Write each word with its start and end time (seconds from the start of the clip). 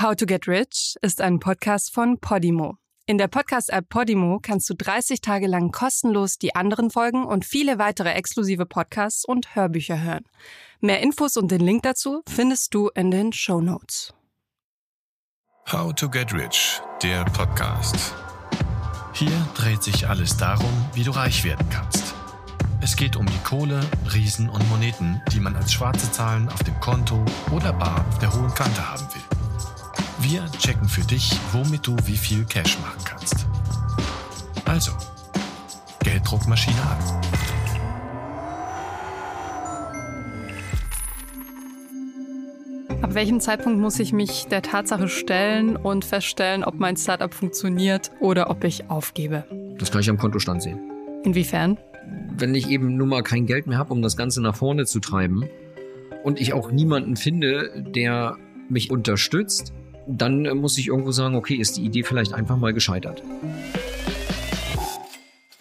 How 0.00 0.14
to 0.14 0.26
Get 0.26 0.46
Rich 0.46 0.94
ist 1.02 1.20
ein 1.20 1.40
Podcast 1.40 1.92
von 1.92 2.20
Podimo. 2.20 2.76
In 3.06 3.18
der 3.18 3.26
Podcast-App 3.26 3.88
Podimo 3.88 4.38
kannst 4.40 4.70
du 4.70 4.74
30 4.74 5.20
Tage 5.20 5.48
lang 5.48 5.72
kostenlos 5.72 6.38
die 6.38 6.54
anderen 6.54 6.90
Folgen 6.90 7.24
und 7.24 7.44
viele 7.44 7.80
weitere 7.80 8.10
exklusive 8.10 8.64
Podcasts 8.64 9.24
und 9.24 9.56
Hörbücher 9.56 10.00
hören. 10.00 10.22
Mehr 10.78 11.00
Infos 11.00 11.36
und 11.36 11.50
den 11.50 11.62
Link 11.62 11.82
dazu 11.82 12.22
findest 12.28 12.74
du 12.74 12.90
in 12.94 13.10
den 13.10 13.32
Show 13.32 13.60
Notes. 13.60 14.14
How 15.72 15.92
to 15.92 16.08
Get 16.08 16.32
Rich, 16.32 16.80
der 17.02 17.24
Podcast. 17.24 18.14
Hier 19.14 19.48
dreht 19.56 19.82
sich 19.82 20.06
alles 20.06 20.36
darum, 20.36 20.70
wie 20.94 21.02
du 21.02 21.10
reich 21.10 21.42
werden 21.42 21.66
kannst. 21.70 22.14
Es 22.80 22.94
geht 22.94 23.16
um 23.16 23.26
die 23.26 23.42
Kohle, 23.42 23.80
Riesen 24.14 24.48
und 24.48 24.68
Moneten, 24.68 25.20
die 25.32 25.40
man 25.40 25.56
als 25.56 25.72
schwarze 25.72 26.12
Zahlen 26.12 26.48
auf 26.50 26.62
dem 26.62 26.78
Konto 26.78 27.24
oder 27.50 27.72
bar 27.72 28.06
auf 28.08 28.18
der 28.20 28.32
hohen 28.32 28.54
Kante 28.54 28.88
haben 28.88 29.08
will. 29.12 29.37
Wir 30.20 30.44
checken 30.58 30.88
für 30.88 31.02
dich, 31.02 31.38
womit 31.52 31.86
du 31.86 31.96
wie 32.04 32.16
viel 32.16 32.44
Cash 32.44 32.76
machen 32.80 33.00
kannst. 33.04 33.46
Also, 34.64 34.90
Gelddruckmaschine 36.02 36.76
an. 36.82 36.98
Ab 43.00 43.14
welchem 43.14 43.38
Zeitpunkt 43.38 43.78
muss 43.78 44.00
ich 44.00 44.12
mich 44.12 44.48
der 44.48 44.62
Tatsache 44.62 45.08
stellen 45.08 45.76
und 45.76 46.04
feststellen, 46.04 46.64
ob 46.64 46.74
mein 46.74 46.96
Startup 46.96 47.32
funktioniert 47.32 48.10
oder 48.20 48.50
ob 48.50 48.64
ich 48.64 48.90
aufgebe? 48.90 49.44
Das 49.78 49.92
kann 49.92 50.00
ich 50.00 50.10
am 50.10 50.18
Kontostand 50.18 50.62
sehen. 50.62 50.80
Inwiefern? 51.22 51.78
Wenn 52.36 52.56
ich 52.56 52.68
eben 52.68 52.96
nun 52.96 53.08
mal 53.08 53.22
kein 53.22 53.46
Geld 53.46 53.68
mehr 53.68 53.78
habe, 53.78 53.92
um 53.92 54.02
das 54.02 54.16
Ganze 54.16 54.42
nach 54.42 54.56
vorne 54.56 54.84
zu 54.84 54.98
treiben 54.98 55.48
und 56.24 56.40
ich 56.40 56.52
auch 56.54 56.72
niemanden 56.72 57.16
finde, 57.16 57.84
der 57.94 58.36
mich 58.68 58.90
unterstützt, 58.90 59.72
dann 60.08 60.46
äh, 60.46 60.54
muss 60.54 60.78
ich 60.78 60.88
irgendwo 60.88 61.12
sagen, 61.12 61.36
okay, 61.36 61.56
ist 61.56 61.76
die 61.76 61.84
Idee 61.84 62.02
vielleicht 62.02 62.32
einfach 62.32 62.56
mal 62.56 62.72
gescheitert. 62.72 63.22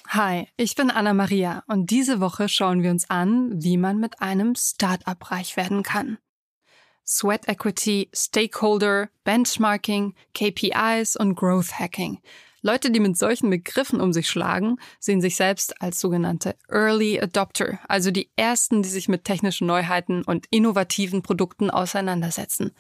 Hi, 0.08 0.48
ich 0.56 0.76
bin 0.76 0.90
Anna 0.90 1.14
Maria 1.14 1.64
und 1.68 1.92
diese 1.92 2.20
Woche 2.22 2.48
schauen 2.48 2.82
wir 2.82 2.92
uns 2.92 3.10
an, 3.10 3.52
wie 3.62 3.78
man 3.78 4.00
mit 4.00 4.22
einem 4.22 4.56
Startup 4.56 5.32
reich 5.32 5.58
werden 5.58 5.84
kann. 5.84 6.18
Sweat 7.06 7.48
Equity, 7.48 8.10
Stakeholder, 8.14 9.10
Benchmarking, 9.24 10.16
KPIs 10.34 11.16
und 11.18 11.36
Growth 11.36 11.80
Hacking. 11.80 12.20
Leute, 12.68 12.92
die 12.92 13.00
mit 13.00 13.18
solchen 13.18 13.50
Begriffen 13.50 14.02
um 14.02 14.12
sich 14.12 14.28
schlagen, 14.30 14.76
sehen 15.00 15.22
sich 15.22 15.38
selbst 15.38 15.82
als 15.82 16.02
sogenannte 16.02 16.58
Early 16.68 17.18
Adopter, 17.18 17.80
also 17.88 18.12
die 18.12 18.30
ersten, 18.36 18.84
die 18.84 18.90
sich 18.90 19.08
mit 19.08 19.24
technischen 19.24 19.68
Neuheiten 19.68 20.22
und 20.22 20.48
innovativen 20.50 21.22
Produkten 21.22 21.70
auseinandersetzen. 21.70 22.72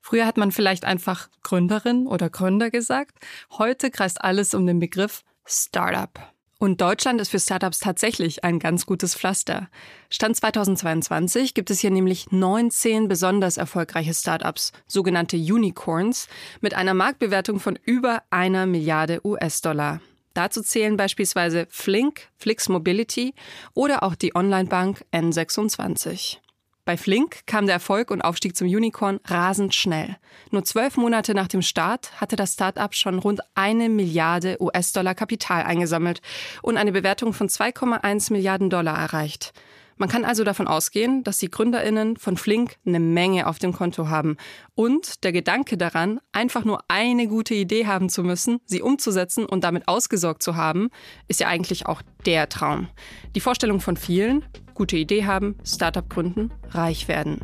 Früher 0.00 0.24
hat 0.24 0.38
man 0.38 0.50
vielleicht 0.50 0.86
einfach 0.86 1.28
Gründerin 1.42 2.06
oder 2.06 2.30
Gründer 2.30 2.70
gesagt. 2.70 3.18
Heute 3.50 3.90
kreist 3.90 4.24
alles 4.24 4.54
um 4.54 4.66
den 4.66 4.78
Begriff 4.78 5.24
Startup. 5.44 6.33
Und 6.58 6.80
Deutschland 6.80 7.20
ist 7.20 7.30
für 7.30 7.40
Startups 7.40 7.80
tatsächlich 7.80 8.44
ein 8.44 8.58
ganz 8.58 8.86
gutes 8.86 9.14
Pflaster. 9.14 9.68
Stand 10.08 10.36
2022 10.36 11.54
gibt 11.54 11.70
es 11.70 11.80
hier 11.80 11.90
nämlich 11.90 12.30
19 12.30 13.08
besonders 13.08 13.56
erfolgreiche 13.56 14.14
Startups, 14.14 14.72
sogenannte 14.86 15.36
Unicorns, 15.36 16.28
mit 16.60 16.74
einer 16.74 16.94
Marktbewertung 16.94 17.60
von 17.60 17.78
über 17.84 18.22
einer 18.30 18.66
Milliarde 18.66 19.20
US-Dollar. 19.24 20.00
Dazu 20.34 20.62
zählen 20.62 20.96
beispielsweise 20.96 21.66
Flink, 21.70 22.28
Flix 22.36 22.68
Mobility 22.68 23.34
oder 23.72 24.02
auch 24.02 24.14
die 24.16 24.34
Onlinebank 24.34 25.04
N26. 25.12 26.38
Bei 26.86 26.98
Flink 26.98 27.46
kam 27.46 27.64
der 27.64 27.76
Erfolg 27.76 28.10
und 28.10 28.20
Aufstieg 28.20 28.54
zum 28.54 28.68
Unicorn 28.68 29.18
rasend 29.24 29.74
schnell. 29.74 30.16
Nur 30.50 30.64
zwölf 30.64 30.98
Monate 30.98 31.32
nach 31.32 31.48
dem 31.48 31.62
Start 31.62 32.20
hatte 32.20 32.36
das 32.36 32.52
Startup 32.52 32.94
schon 32.94 33.18
rund 33.18 33.40
eine 33.54 33.88
Milliarde 33.88 34.58
US-Dollar 34.60 35.14
Kapital 35.14 35.62
eingesammelt 35.62 36.20
und 36.60 36.76
eine 36.76 36.92
Bewertung 36.92 37.32
von 37.32 37.48
2,1 37.48 38.32
Milliarden 38.32 38.68
Dollar 38.68 38.98
erreicht. 38.98 39.54
Man 39.96 40.08
kann 40.08 40.24
also 40.24 40.44
davon 40.44 40.66
ausgehen, 40.66 41.22
dass 41.24 41.38
die 41.38 41.50
GründerInnen 41.50 42.16
von 42.16 42.36
Flink 42.36 42.76
eine 42.86 43.00
Menge 43.00 43.46
auf 43.46 43.58
dem 43.58 43.72
Konto 43.72 44.08
haben. 44.08 44.36
Und 44.74 45.24
der 45.24 45.32
Gedanke 45.32 45.76
daran, 45.76 46.20
einfach 46.32 46.64
nur 46.64 46.82
eine 46.88 47.28
gute 47.28 47.54
Idee 47.54 47.86
haben 47.86 48.08
zu 48.08 48.22
müssen, 48.22 48.60
sie 48.64 48.82
umzusetzen 48.82 49.46
und 49.46 49.64
damit 49.64 49.88
ausgesorgt 49.88 50.42
zu 50.42 50.56
haben, 50.56 50.90
ist 51.28 51.40
ja 51.40 51.48
eigentlich 51.48 51.86
auch 51.86 52.02
der 52.26 52.48
Traum. 52.48 52.88
Die 53.34 53.40
Vorstellung 53.40 53.80
von 53.80 53.96
vielen, 53.96 54.44
gute 54.74 54.96
Idee 54.96 55.24
haben, 55.24 55.56
Startup 55.64 56.08
gründen, 56.08 56.50
reich 56.70 57.08
werden. 57.08 57.40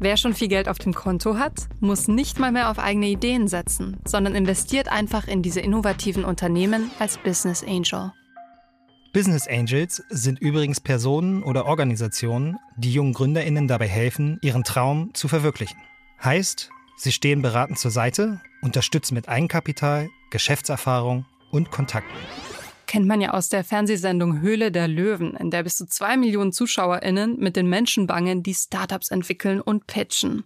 Wer 0.00 0.16
schon 0.16 0.34
viel 0.34 0.48
Geld 0.48 0.68
auf 0.68 0.78
dem 0.80 0.94
Konto 0.94 1.38
hat, 1.38 1.68
muss 1.78 2.08
nicht 2.08 2.40
mal 2.40 2.50
mehr 2.50 2.70
auf 2.70 2.80
eigene 2.80 3.06
Ideen 3.06 3.46
setzen, 3.46 3.98
sondern 4.04 4.34
investiert 4.34 4.90
einfach 4.90 5.28
in 5.28 5.42
diese 5.42 5.60
innovativen 5.60 6.24
Unternehmen 6.24 6.90
als 6.98 7.18
Business 7.18 7.62
Angel. 7.62 8.12
Business 9.12 9.46
Angels 9.46 10.02
sind 10.08 10.40
übrigens 10.40 10.80
Personen 10.80 11.42
oder 11.42 11.66
Organisationen, 11.66 12.56
die 12.78 12.94
jungen 12.94 13.12
Gründerinnen 13.12 13.68
dabei 13.68 13.86
helfen, 13.86 14.38
ihren 14.40 14.64
Traum 14.64 15.12
zu 15.12 15.28
verwirklichen. 15.28 15.76
Heißt, 16.24 16.70
sie 16.96 17.12
stehen 17.12 17.42
beratend 17.42 17.78
zur 17.78 17.90
Seite, 17.90 18.40
unterstützen 18.62 19.14
mit 19.14 19.28
Eigenkapital, 19.28 20.08
Geschäftserfahrung 20.30 21.26
und 21.50 21.70
Kontakten. 21.70 22.16
Kennt 22.86 23.06
man 23.06 23.20
ja 23.20 23.32
aus 23.32 23.50
der 23.50 23.64
Fernsehsendung 23.64 24.40
Höhle 24.40 24.72
der 24.72 24.88
Löwen, 24.88 25.36
in 25.36 25.50
der 25.50 25.62
bis 25.62 25.76
zu 25.76 25.86
zwei 25.86 26.16
Millionen 26.16 26.52
ZuschauerInnen 26.52 27.38
mit 27.38 27.56
den 27.56 27.68
Menschen 27.68 28.06
bangen, 28.06 28.42
die 28.42 28.54
Startups 28.54 29.10
entwickeln 29.10 29.60
und 29.60 29.86
pitchen. 29.86 30.44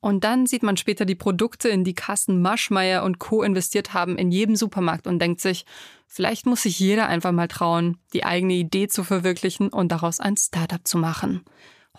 Und 0.00 0.24
dann 0.24 0.46
sieht 0.46 0.62
man 0.62 0.76
später 0.76 1.04
die 1.04 1.14
Produkte, 1.14 1.68
in 1.68 1.82
die 1.82 1.94
Kassen 1.94 2.40
Maschmeyer 2.40 3.02
und 3.02 3.18
Co. 3.18 3.42
investiert 3.42 3.94
haben, 3.94 4.18
in 4.18 4.30
jedem 4.30 4.54
Supermarkt 4.54 5.06
und 5.06 5.18
denkt 5.18 5.40
sich, 5.40 5.64
vielleicht 6.06 6.46
muss 6.46 6.62
sich 6.62 6.78
jeder 6.78 7.08
einfach 7.08 7.32
mal 7.32 7.48
trauen, 7.48 7.98
die 8.12 8.24
eigene 8.24 8.54
Idee 8.54 8.88
zu 8.88 9.04
verwirklichen 9.04 9.68
und 9.68 9.90
daraus 9.90 10.20
ein 10.20 10.36
Startup 10.36 10.86
zu 10.86 10.98
machen. 10.98 11.44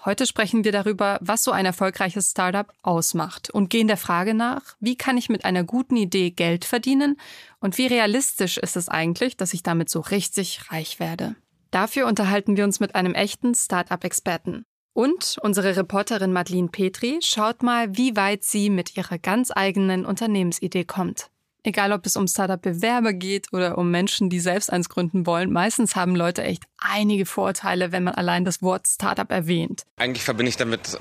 Heute 0.06 0.28
sprechen 0.28 0.64
wir 0.64 0.72
darüber, 0.72 1.18
was 1.22 1.44
so 1.44 1.52
ein 1.52 1.66
erfolgreiches 1.66 2.32
Startup 2.32 2.72
ausmacht 2.84 3.50
und 3.50 3.70
gehen 3.70 3.88
der 3.88 3.98
Frage 3.98 4.34
nach, 4.34 4.62
wie 4.80 4.96
kann 4.96 5.18
ich 5.18 5.28
mit 5.28 5.44
einer 5.44 5.64
guten 5.64 5.96
Idee 5.96 6.30
Geld 6.32 6.66
verdienen 6.66 7.18
und 7.60 7.78
wie 7.78 7.88
realistisch 7.88 8.58
ist 8.58 8.78
es 8.78 8.90
eigentlich, 8.90 9.38
dass 9.38 9.54
ich 9.54 9.64
damit 9.64 9.90
so 9.90 10.00
richtig 10.00 10.72
reich 10.72 11.00
werde. 11.00 11.36
Dafür 11.72 12.08
unterhalten 12.08 12.58
wir 12.58 12.64
uns 12.64 12.80
mit 12.80 12.96
einem 12.96 13.14
echten 13.14 13.56
Startup-Experten. 13.56 14.66
Und 14.98 15.38
unsere 15.44 15.76
Reporterin 15.76 16.34
Madeline 16.34 16.70
Petri 16.70 17.20
schaut 17.22 17.62
mal, 17.62 17.96
wie 17.96 18.16
weit 18.16 18.44
sie 18.44 18.72
mit 18.72 18.98
ihrer 18.98 19.20
ganz 19.20 19.52
eigenen 19.56 20.08
Unternehmensidee 20.08 20.86
kommt. 20.86 21.30
Egal, 21.62 21.92
ob 21.92 22.04
es 22.08 22.16
um 22.16 22.28
Startup-Bewerber 22.28 23.14
geht 23.14 23.54
oder 23.54 23.78
um 23.78 23.92
Menschen, 23.92 24.32
die 24.32 24.40
selbst 24.40 24.74
eins 24.74 24.90
gründen 24.90 25.28
wollen, 25.28 25.54
meistens 25.54 25.96
haben 25.96 26.16
Leute 26.16 26.42
echt 26.42 26.64
einige 26.80 27.28
Vorteile, 27.28 27.92
wenn 27.92 28.06
man 28.06 28.16
allein 28.16 28.44
das 28.44 28.64
Wort 28.64 28.88
Startup 28.88 29.30
erwähnt. 29.30 29.84
Eigentlich 29.98 30.24
verbinde 30.24 30.50
ich 30.50 30.58
damit 30.58 30.98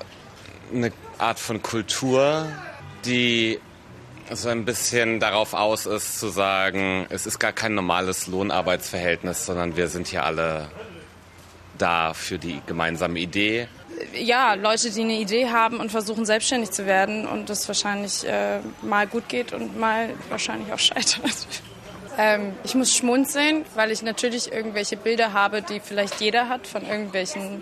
eine 0.71 0.93
Art 1.17 1.39
von 1.39 1.63
Kultur, 1.63 2.47
die 3.03 3.57
so 4.31 4.49
ein 4.49 4.63
bisschen 4.63 5.19
darauf 5.19 5.55
aus 5.55 5.87
ist 5.87 6.19
zu 6.19 6.27
sagen, 6.27 7.07
es 7.09 7.25
ist 7.25 7.39
gar 7.39 7.51
kein 7.51 7.73
normales 7.73 8.27
Lohnarbeitsverhältnis, 8.27 9.47
sondern 9.47 9.75
wir 9.75 9.87
sind 9.87 10.07
hier 10.07 10.23
alle 10.23 10.69
da 11.79 12.13
für 12.13 12.37
die 12.37 12.61
gemeinsame 12.67 13.17
Idee 13.17 13.67
ja, 14.13 14.53
Leute, 14.53 14.91
die 14.91 15.01
eine 15.01 15.19
Idee 15.19 15.49
haben 15.49 15.79
und 15.79 15.91
versuchen 15.91 16.25
selbstständig 16.25 16.71
zu 16.71 16.85
werden 16.85 17.27
und 17.27 17.49
das 17.49 17.67
wahrscheinlich 17.67 18.25
äh, 18.25 18.59
mal 18.81 19.07
gut 19.07 19.29
geht 19.29 19.53
und 19.53 19.79
mal 19.79 20.09
wahrscheinlich 20.29 20.71
auch 20.73 20.79
scheitert. 20.79 21.47
Ähm, 22.19 22.53
ich 22.63 22.73
muss 22.73 22.95
schmunzeln, 22.95 23.63
weil 23.75 23.91
ich 23.91 24.01
natürlich 24.01 24.51
irgendwelche 24.51 24.97
Bilder 24.97 25.33
habe, 25.33 25.61
die 25.61 25.79
vielleicht 25.79 26.19
jeder 26.19 26.49
hat 26.49 26.65
von 26.65 26.83
irgendwelchen 26.83 27.61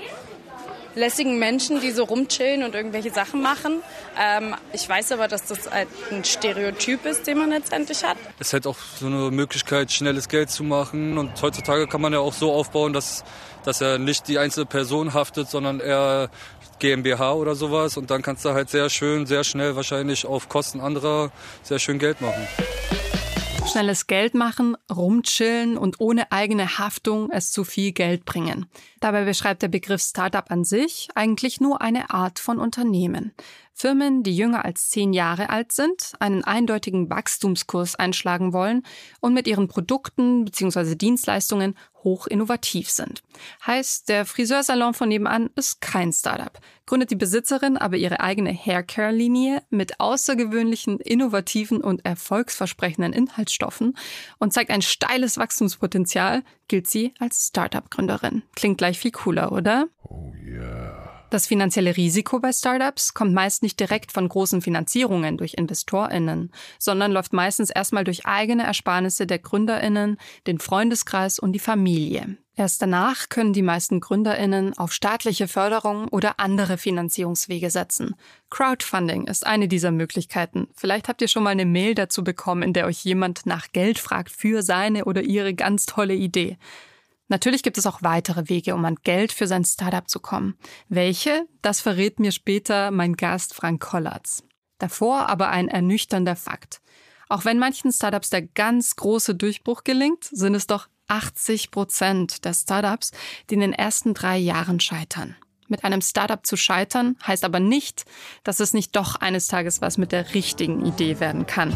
lässigen 0.96 1.38
Menschen, 1.40 1.82
die 1.82 1.92
so 1.92 2.04
rumchillen 2.04 2.64
und 2.64 2.76
irgendwelche 2.76 3.12
Sachen 3.12 3.42
machen. 3.42 3.82
Ähm, 4.20 4.56
ich 4.74 4.88
weiß 4.88 5.12
aber, 5.12 5.28
dass 5.28 5.46
das 5.46 5.68
ein 5.68 5.88
Stereotyp 6.24 7.06
ist, 7.06 7.28
den 7.28 7.38
man 7.38 7.50
letztendlich 7.50 8.04
hat. 8.04 8.18
Es 8.40 8.48
ist 8.48 8.54
halt 8.54 8.68
auch 8.68 8.78
so 9.00 9.08
eine 9.08 9.32
Möglichkeit, 9.32 9.92
schnelles 9.92 10.30
Geld 10.30 10.50
zu 10.50 10.64
machen. 10.64 11.18
Und 11.18 11.42
heutzutage 11.42 11.88
kann 11.88 12.02
man 12.02 12.14
ja 12.14 12.20
auch 12.20 12.34
so 12.34 12.52
aufbauen, 12.52 12.94
dass 12.94 13.24
dass 13.66 13.82
er 13.82 13.98
nicht 13.98 14.28
die 14.28 14.38
einzelne 14.38 14.68
Person 14.68 15.14
haftet, 15.14 15.50
sondern 15.50 15.80
eher 15.80 16.30
GmbH 16.80 17.34
oder 17.34 17.56
sowas. 17.56 17.98
Und 17.98 18.12
dann 18.12 18.22
kannst 18.22 18.46
du 18.46 18.50
halt 18.50 18.70
sehr 18.70 18.90
schön, 18.90 19.26
sehr 19.26 19.44
schnell 19.44 19.76
wahrscheinlich 19.76 20.26
auf 20.26 20.50
Kosten 20.50 20.80
anderer 20.80 21.32
sehr 21.64 21.80
schön 21.80 22.00
Geld 22.00 22.22
machen. 22.22 22.48
Schnelles 23.68 24.08
Geld 24.08 24.36
machen, 24.36 24.78
rumchillen 24.94 25.78
und 25.78 26.00
ohne 26.00 26.32
eigene 26.32 26.78
Haftung 26.78 27.30
es 27.32 27.52
zu 27.52 27.64
viel 27.64 27.92
Geld 27.92 28.24
bringen. 28.24 28.68
Dabei 29.00 29.26
beschreibt 29.26 29.64
der 29.64 29.68
Begriff 29.68 30.02
Startup 30.02 30.50
an 30.50 30.64
sich 30.64 31.10
eigentlich 31.16 31.60
nur 31.60 31.82
eine 31.82 32.12
Art 32.12 32.40
von 32.40 32.60
Unternehmen. 32.60 33.34
Firmen, 33.74 34.24
die 34.24 34.36
jünger 34.36 34.64
als 34.64 34.90
zehn 34.90 35.12
Jahre 35.12 35.50
alt 35.50 35.74
sind, 35.74 36.14
einen 36.20 36.44
eindeutigen 36.44 37.10
Wachstumskurs 37.10 37.96
einschlagen 37.96 38.54
wollen 38.54 38.84
und 39.20 39.34
mit 39.34 39.48
ihren 39.48 39.68
Produkten 39.68 40.46
bzw. 40.46 40.96
Dienstleistungen 40.96 41.76
hoch 42.06 42.28
innovativ 42.28 42.90
sind. 42.90 43.22
Heißt, 43.68 44.08
der 44.08 44.26
Friseursalon 44.26 44.94
von 44.94 45.10
nebenan 45.10 45.50
ist 45.56 45.82
kein 45.82 46.14
Startup. 46.14 46.58
Gründet 46.86 47.12
die 47.12 47.16
Besitzerin 47.16 47.76
aber 47.76 47.98
ihre 47.98 48.22
eigene 48.22 48.54
Haircare-Linie 48.54 49.64
mit 49.70 50.00
außergewöhnlichen, 50.00 51.02
innovativen 51.02 51.82
und 51.82 52.06
erfolgsversprechenden 52.06 53.12
Inhaltsstoffen 53.12 53.98
und 54.38 54.54
zeigt 54.54 54.70
ein 54.70 54.82
steiles 54.84 55.38
Wachstumspotenzial, 55.38 56.44
gilt 56.70 56.88
sie 56.88 57.14
als 57.20 57.48
Startup-Gründerin. 57.48 58.44
Klingt 58.56 58.78
gleich 58.78 59.00
viel 59.00 59.12
cooler, 59.12 59.52
oder? 59.52 59.88
Oh 60.04 60.32
yeah. 60.42 60.85
Das 61.36 61.48
finanzielle 61.48 61.98
Risiko 61.98 62.40
bei 62.40 62.54
Startups 62.54 63.14
kommt 63.14 63.34
meist 63.34 63.62
nicht 63.62 63.78
direkt 63.82 64.14
von 64.14 64.30
großen 64.30 64.62
Finanzierungen 64.62 65.36
durch 65.36 65.56
InvestorInnen, 65.56 66.50
sondern 66.80 67.12
läuft 67.12 67.34
meistens 67.34 67.70
erstmal 67.70 68.06
durch 68.06 68.26
eigene 68.26 68.64
Ersparnisse 68.64 69.28
der 69.28 69.40
GründerInnen, 69.40 70.16
den 70.48 70.60
Freundeskreis 70.60 71.38
und 71.38 71.52
die 71.52 71.60
Familie. 71.60 72.38
Erst 72.56 72.82
danach 72.82 73.28
können 73.28 73.52
die 73.52 73.64
meisten 73.64 74.00
GründerInnen 74.00 74.78
auf 74.78 74.94
staatliche 74.94 75.50
Förderung 75.50 76.08
oder 76.08 76.40
andere 76.40 76.78
Finanzierungswege 76.78 77.70
setzen. 77.70 78.16
Crowdfunding 78.50 79.28
ist 79.28 79.46
eine 79.46 79.68
dieser 79.68 79.92
Möglichkeiten. 79.92 80.70
Vielleicht 80.74 81.10
habt 81.10 81.22
ihr 81.22 81.28
schon 81.28 81.44
mal 81.44 81.50
eine 81.50 81.66
Mail 81.66 81.96
dazu 81.96 82.24
bekommen, 82.24 82.64
in 82.64 82.72
der 82.72 82.86
euch 82.86 83.04
jemand 83.04 83.46
nach 83.46 83.74
Geld 83.74 84.00
fragt 84.00 84.32
für 84.32 84.64
seine 84.64 85.04
oder 85.04 85.22
ihre 85.22 85.54
ganz 85.54 85.86
tolle 85.86 86.14
Idee. 86.14 86.58
Natürlich 87.28 87.64
gibt 87.64 87.78
es 87.78 87.88
auch 87.88 88.04
weitere 88.04 88.50
Wege, 88.50 88.76
um 88.76 88.86
an 88.86 88.98
Geld 89.04 89.32
für 89.32 89.48
sein 89.48 89.66
Startup 89.66 90.08
zu 90.08 90.20
kommen. 90.20 90.58
Welche? 90.90 91.48
Das 91.62 91.82
verrät 91.82 92.20
mir 92.20 92.32
später 92.32 92.92
mein 92.92 93.14
Gast 93.14 93.54
Frank 93.54 93.82
Kollatz. 93.82 94.44
Davor 94.78 95.30
aber 95.30 95.50
ein 95.50 95.68
ernüchternder 95.68 96.36
Fakt. 96.36 96.82
Auch 97.28 97.46
wenn 97.46 97.58
manchen 97.58 97.92
Startups 97.92 98.30
der 98.30 98.44
ganz 98.44 98.96
große 98.96 99.34
Durchbruch 99.34 99.84
gelingt, 99.84 100.26
sind 100.26 100.54
es 100.54 100.68
doch 100.68 100.88
80 101.08 101.72
Prozent 101.72 102.46
der 102.46 102.54
Startups, 102.54 103.12
die 103.50 103.56
in 103.56 103.62
den 103.62 103.74
ersten 103.74 104.14
drei 104.14 104.38
Jahren 104.38 104.80
scheitern. 104.80 105.36
Mit 105.68 105.84
einem 105.84 106.02
Startup 106.02 106.46
zu 106.46 106.58
scheitern 106.58 107.18
heißt 107.26 107.44
aber 107.44 107.60
nicht, 107.60 108.06
dass 108.44 108.60
es 108.60 108.74
nicht 108.74 108.96
doch 108.96 109.16
eines 109.16 109.48
Tages 109.48 109.82
was 109.82 109.98
mit 109.98 110.12
der 110.12 110.36
richtigen 110.36 110.86
Idee 110.86 111.20
werden 111.20 111.48
kann. 111.48 111.76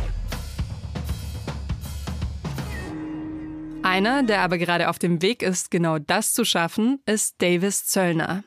Einer, 3.89 4.21
der 4.21 4.41
aber 4.41 4.59
gerade 4.59 4.87
auf 4.87 4.99
dem 4.99 5.23
Weg 5.23 5.41
ist, 5.41 5.71
genau 5.71 5.97
das 5.97 6.31
zu 6.31 6.45
schaffen, 6.45 7.01
ist 7.07 7.41
Davis 7.41 7.87
Zöllner. 7.87 8.43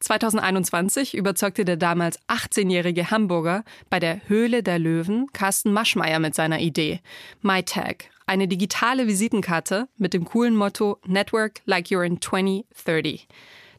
2021 0.00 1.14
überzeugte 1.14 1.66
der 1.66 1.76
damals 1.76 2.18
18-jährige 2.26 3.10
Hamburger 3.10 3.64
bei 3.90 4.00
der 4.00 4.26
Höhle 4.28 4.62
der 4.62 4.78
Löwen 4.78 5.26
Carsten 5.34 5.74
Maschmeyer 5.74 6.20
mit 6.20 6.34
seiner 6.34 6.60
Idee. 6.60 7.00
MyTag, 7.42 8.06
eine 8.26 8.48
digitale 8.48 9.06
Visitenkarte 9.06 9.88
mit 9.98 10.14
dem 10.14 10.24
coolen 10.24 10.56
Motto 10.56 10.98
Network 11.04 11.60
like 11.66 11.88
you're 11.88 12.06
in 12.06 12.22
2030. 12.22 13.28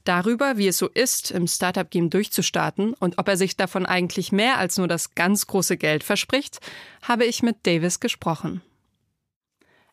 Darüber, 0.03 0.57
wie 0.57 0.67
es 0.67 0.77
so 0.77 0.89
ist, 0.89 1.31
im 1.31 1.47
Startup-Game 1.47 2.11
durchzustarten 2.11 2.94
und 2.94 3.17
ob 3.17 3.27
er 3.27 3.35
sich 3.35 3.57
davon 3.57 3.88
eigentlich 3.88 4.31
mehr 4.31 4.59
als 4.59 4.77
nur 4.77 4.88
das 4.88 5.15
ganz 5.15 5.47
große 5.47 5.75
Geld 5.75 6.03
verspricht, 6.03 6.59
habe 7.01 7.25
ich 7.25 7.41
mit 7.41 7.65
Davis 7.65 8.00
gesprochen. 8.00 8.61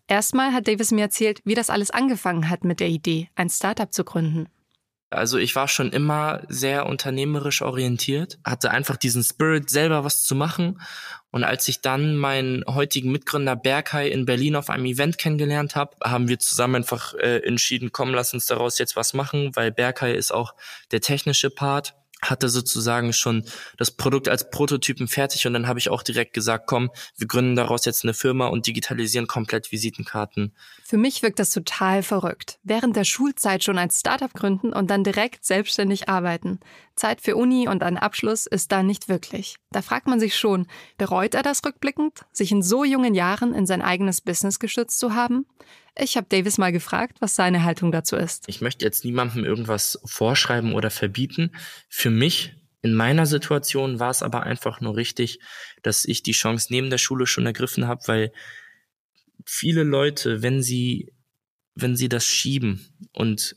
Erstmal 0.09 0.53
hat 0.53 0.69
Davis 0.69 0.93
mir 0.93 1.03
erzählt, 1.03 1.41
wie 1.45 1.55
das 1.55 1.71
alles 1.71 1.91
angefangen 1.91 2.49
hat 2.49 2.65
mit 2.65 2.81
der 2.81 2.89
Idee, 2.89 3.29
ein 3.35 3.51
Startup 3.51 3.93
zu 3.93 4.05
gründen. 4.05 4.49
Also 5.11 5.39
ich 5.39 5.55
war 5.55 5.69
schon 5.69 5.93
immer 5.93 6.43
sehr 6.49 6.87
unternehmerisch 6.87 7.63
orientiert, 7.63 8.39
hatte 8.45 8.73
einfach 8.73 8.97
diesen 8.97 9.23
Spirit, 9.23 9.71
selber 9.71 10.05
was 10.05 10.25
zu 10.25 10.35
machen. 10.35 10.81
Und 11.31 11.45
als 11.45 11.69
ich 11.69 11.81
dann 11.81 12.17
meinen 12.17 12.65
heutigen 12.67 13.13
Mitgründer 13.13 13.55
Berghai 13.55 14.09
in 14.09 14.27
Berlin 14.27 14.57
auf 14.57 14.69
einem 14.69 14.85
Event 14.85 15.17
kennengelernt 15.17 15.77
habe, 15.77 15.97
haben 16.03 16.29
wir 16.29 16.41
zusammen 16.41 16.77
einfach 16.77 17.15
äh, 17.15 17.39
entschieden, 17.39 17.93
komm, 17.93 18.15
lass 18.15 18.35
uns 18.35 18.47
daraus 18.47 18.79
jetzt 18.79 18.97
was 18.97 19.15
machen, 19.15 19.55
weil 19.55 19.71
Berghai 19.71 20.13
ist 20.13 20.33
auch 20.33 20.55
der 20.91 21.01
technische 21.01 21.51
Part 21.51 21.95
hatte 22.23 22.49
sozusagen 22.49 23.13
schon 23.13 23.45
das 23.77 23.91
Produkt 23.91 24.29
als 24.29 24.51
Prototypen 24.51 25.09
fertig 25.09 25.47
und 25.47 25.53
dann 25.53 25.69
habe 25.69 25.79
ich 25.79 25.91
auch 25.91 26.03
direkt 26.03 26.33
gesagt, 26.33 26.67
komm, 26.67 26.91
wir 27.17 27.27
gründen 27.27 27.57
daraus 27.57 27.85
jetzt 27.85 28.05
eine 28.05 28.15
Firma 28.15 28.47
und 28.47 28.67
digitalisieren 28.67 29.27
komplett 29.27 29.71
Visitenkarten. 29.71 30.53
Für 30.85 30.97
mich 30.97 31.23
wirkt 31.23 31.39
das 31.39 31.51
total 31.51 32.03
verrückt. 32.03 32.59
Während 32.63 32.97
der 32.97 33.05
Schulzeit 33.05 33.65
schon 33.65 33.79
ein 33.79 33.91
Startup 33.91 34.33
gründen 34.33 34.73
und 34.73 34.91
dann 34.91 35.05
direkt 35.05 35.45
selbstständig 35.45 36.09
arbeiten. 36.09 36.61
Zeit 36.97 37.21
für 37.21 37.37
Uni 37.37 37.69
und 37.69 37.83
einen 37.83 37.99
Abschluss 37.99 38.47
ist 38.47 38.73
da 38.73 38.83
nicht 38.83 39.09
wirklich. 39.09 39.57
Da 39.71 39.83
fragt 39.83 40.07
man 40.07 40.19
sich 40.19 40.37
schon, 40.37 40.67
bereut 40.99 41.35
er 41.35 41.43
das 41.43 41.65
rückblickend, 41.65 42.25
sich 42.33 42.51
in 42.51 42.63
so 42.63 42.85
jungen 42.85 43.15
Jahren 43.15 43.55
in 43.55 43.67
sein 43.67 43.83
eigenes 43.83 44.21
Business 44.21 44.59
gestützt 44.59 44.99
zu 44.99 45.15
haben? 45.15 45.47
Ich 45.99 46.17
habe 46.17 46.27
Davis 46.29 46.59
mal 46.59 46.73
gefragt, 46.73 47.19
was 47.21 47.37
seine 47.37 47.65
Haltung 47.65 47.93
dazu 47.93 48.17
ist. 48.17 48.45
Ich 48.49 48.61
möchte 48.61 48.85
jetzt 48.85 49.05
niemandem 49.05 49.45
irgendwas 49.45 49.99
vorschreiben 50.05 50.75
oder 50.75 50.91
verbieten. 50.91 51.53
Für 51.89 52.11
mich 52.11 52.55
in 52.83 52.95
meiner 52.95 53.27
Situation 53.27 53.99
war 53.99 54.11
es 54.11 54.23
aber 54.23 54.43
einfach 54.45 54.81
nur 54.81 54.97
richtig, 54.97 55.41
dass 55.83 56.05
ich 56.05 56.23
die 56.23 56.33
Chance 56.33 56.69
neben 56.71 56.91
der 56.91 56.99
Schule 56.99 57.27
schon 57.27 57.47
ergriffen 57.47 57.87
habe, 57.87 58.03
weil 58.07 58.33
viele 59.45 59.83
Leute, 59.83 60.43
wenn 60.43 60.63
sie, 60.63 61.13
wenn 61.75 61.97
sie 61.97 62.09
das 62.09 62.27
schieben 62.27 63.09
und 63.13 63.57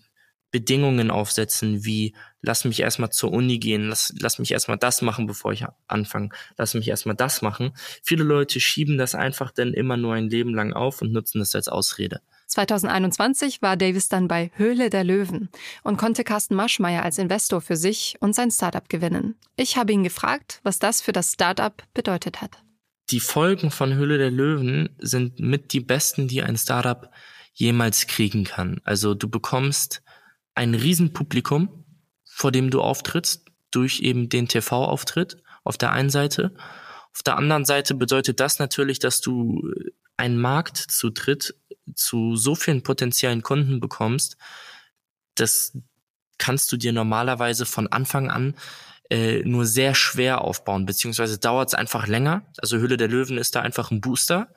Bedingungen 0.52 1.12
aufsetzen, 1.12 1.86
wie 1.86 2.16
lass 2.42 2.66
mich 2.66 2.80
erstmal 2.80 3.12
zur 3.12 3.32
Uni 3.32 3.60
gehen, 3.60 3.88
lass, 3.90 4.14
lass 4.20 4.40
mich 4.40 4.52
erstmal 4.52 4.78
das 4.78 5.02
machen, 5.02 5.28
bevor 5.28 5.52
ich 5.52 5.66
anfange, 5.88 6.30
lass 6.58 6.74
mich 6.74 6.88
erstmal 6.88 7.16
das 7.16 7.42
machen. 7.42 7.72
Viele 8.04 8.24
Leute 8.24 8.60
schieben 8.60 8.98
das 8.98 9.16
einfach 9.16 9.52
dann 9.52 9.74
immer 9.74 9.98
nur 9.98 10.14
ein 10.14 10.30
Leben 10.30 10.54
lang 10.54 10.74
auf 10.74 11.02
und 11.02 11.12
nutzen 11.12 11.40
das 11.40 11.56
als 11.56 11.68
Ausrede. 11.68 12.22
2021 12.48 13.62
war 13.62 13.78
Davis 13.78 14.10
dann 14.10 14.28
bei 14.28 14.52
Höhle 14.56 14.90
der 14.90 15.04
Löwen 15.04 15.50
und 15.84 15.98
konnte 15.98 16.24
Carsten 16.24 16.56
Maschmeyer 16.56 17.04
als 17.04 17.20
Investor 17.20 17.62
für 17.62 17.76
sich 17.76 18.16
und 18.22 18.34
sein 18.34 18.50
Startup 18.50 18.90
gewinnen. 18.90 19.36
Ich 19.56 19.78
habe 19.78 19.94
ihn 19.94 20.04
gefragt, 20.04 20.60
was 20.64 20.80
das 20.80 21.02
für 21.02 21.12
das 21.12 21.34
Startup 21.34 21.84
bedeutet 21.94 22.42
hat. 22.42 22.64
Die 23.12 23.20
Folgen 23.20 23.70
von 23.72 23.94
Höhle 23.94 24.18
der 24.18 24.32
Löwen 24.32 24.90
sind 25.00 25.40
mit 25.40 25.74
die 25.74 25.80
besten, 25.80 26.28
die 26.28 26.42
ein 26.42 26.58
Startup 26.58 27.10
jemals 27.54 28.08
kriegen 28.08 28.46
kann. 28.46 28.82
Also 28.84 29.14
du 29.14 29.30
bekommst 29.30 30.02
ein 30.60 30.76
Riesenpublikum, 30.76 31.86
vor 32.26 32.52
dem 32.52 32.70
du 32.70 32.82
auftrittst, 32.82 33.46
durch 33.72 34.02
eben 34.02 34.28
den 34.30 34.48
TV-Auftritt 34.48 35.42
auf 35.64 35.78
der 35.78 35.94
einen 35.94 36.10
Seite. 36.10 36.54
Auf 37.14 37.24
der 37.24 37.38
anderen 37.38 37.66
Seite 37.66 37.96
bedeutet 37.96 38.40
das 38.40 38.60
natürlich, 38.60 39.00
dass 39.00 39.22
du 39.22 39.72
einen 40.18 40.38
Marktzutritt 40.38 41.56
zu 41.96 42.36
so 42.36 42.56
vielen 42.56 42.84
potenziellen 42.84 43.42
Kunden 43.42 43.80
bekommst, 43.80 44.38
das 45.36 45.78
kannst 46.38 46.72
du 46.72 46.78
dir 46.78 46.92
normalerweise 46.92 47.66
von 47.66 47.88
Anfang 47.88 48.30
an 48.30 48.56
äh, 49.10 49.40
nur 49.44 49.66
sehr 49.66 49.96
schwer 49.96 50.42
aufbauen, 50.42 50.86
beziehungsweise 50.86 51.38
dauert 51.38 51.70
es 51.70 51.74
einfach 51.74 52.08
länger. 52.08 52.44
Also 52.58 52.78
Hülle 52.78 52.98
der 52.98 53.08
Löwen 53.08 53.38
ist 53.38 53.56
da 53.56 53.62
einfach 53.62 53.92
ein 53.92 54.02
Booster. 54.02 54.54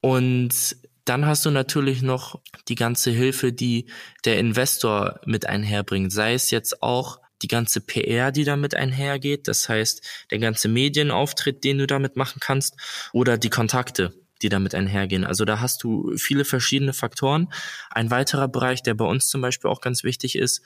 Und 0.00 0.76
dann 1.10 1.26
hast 1.26 1.44
du 1.44 1.50
natürlich 1.50 2.02
noch 2.02 2.40
die 2.68 2.76
ganze 2.76 3.10
Hilfe, 3.10 3.52
die 3.52 3.86
der 4.24 4.38
Investor 4.38 5.18
mit 5.26 5.44
einherbringt, 5.44 6.12
sei 6.12 6.34
es 6.34 6.52
jetzt 6.52 6.84
auch 6.84 7.18
die 7.42 7.48
ganze 7.48 7.80
PR, 7.80 8.30
die 8.30 8.44
damit 8.44 8.76
einhergeht, 8.76 9.48
das 9.48 9.68
heißt 9.68 10.06
der 10.30 10.38
ganze 10.38 10.68
Medienauftritt, 10.68 11.64
den 11.64 11.78
du 11.78 11.88
damit 11.88 12.14
machen 12.14 12.38
kannst, 12.38 12.76
oder 13.12 13.38
die 13.38 13.50
Kontakte, 13.50 14.14
die 14.40 14.48
damit 14.50 14.72
einhergehen. 14.72 15.24
Also 15.24 15.44
da 15.44 15.58
hast 15.58 15.82
du 15.82 16.16
viele 16.16 16.44
verschiedene 16.44 16.92
Faktoren. 16.92 17.52
Ein 17.90 18.12
weiterer 18.12 18.46
Bereich, 18.46 18.84
der 18.84 18.94
bei 18.94 19.04
uns 19.04 19.28
zum 19.28 19.40
Beispiel 19.40 19.68
auch 19.68 19.80
ganz 19.80 20.04
wichtig 20.04 20.36
ist, 20.36 20.62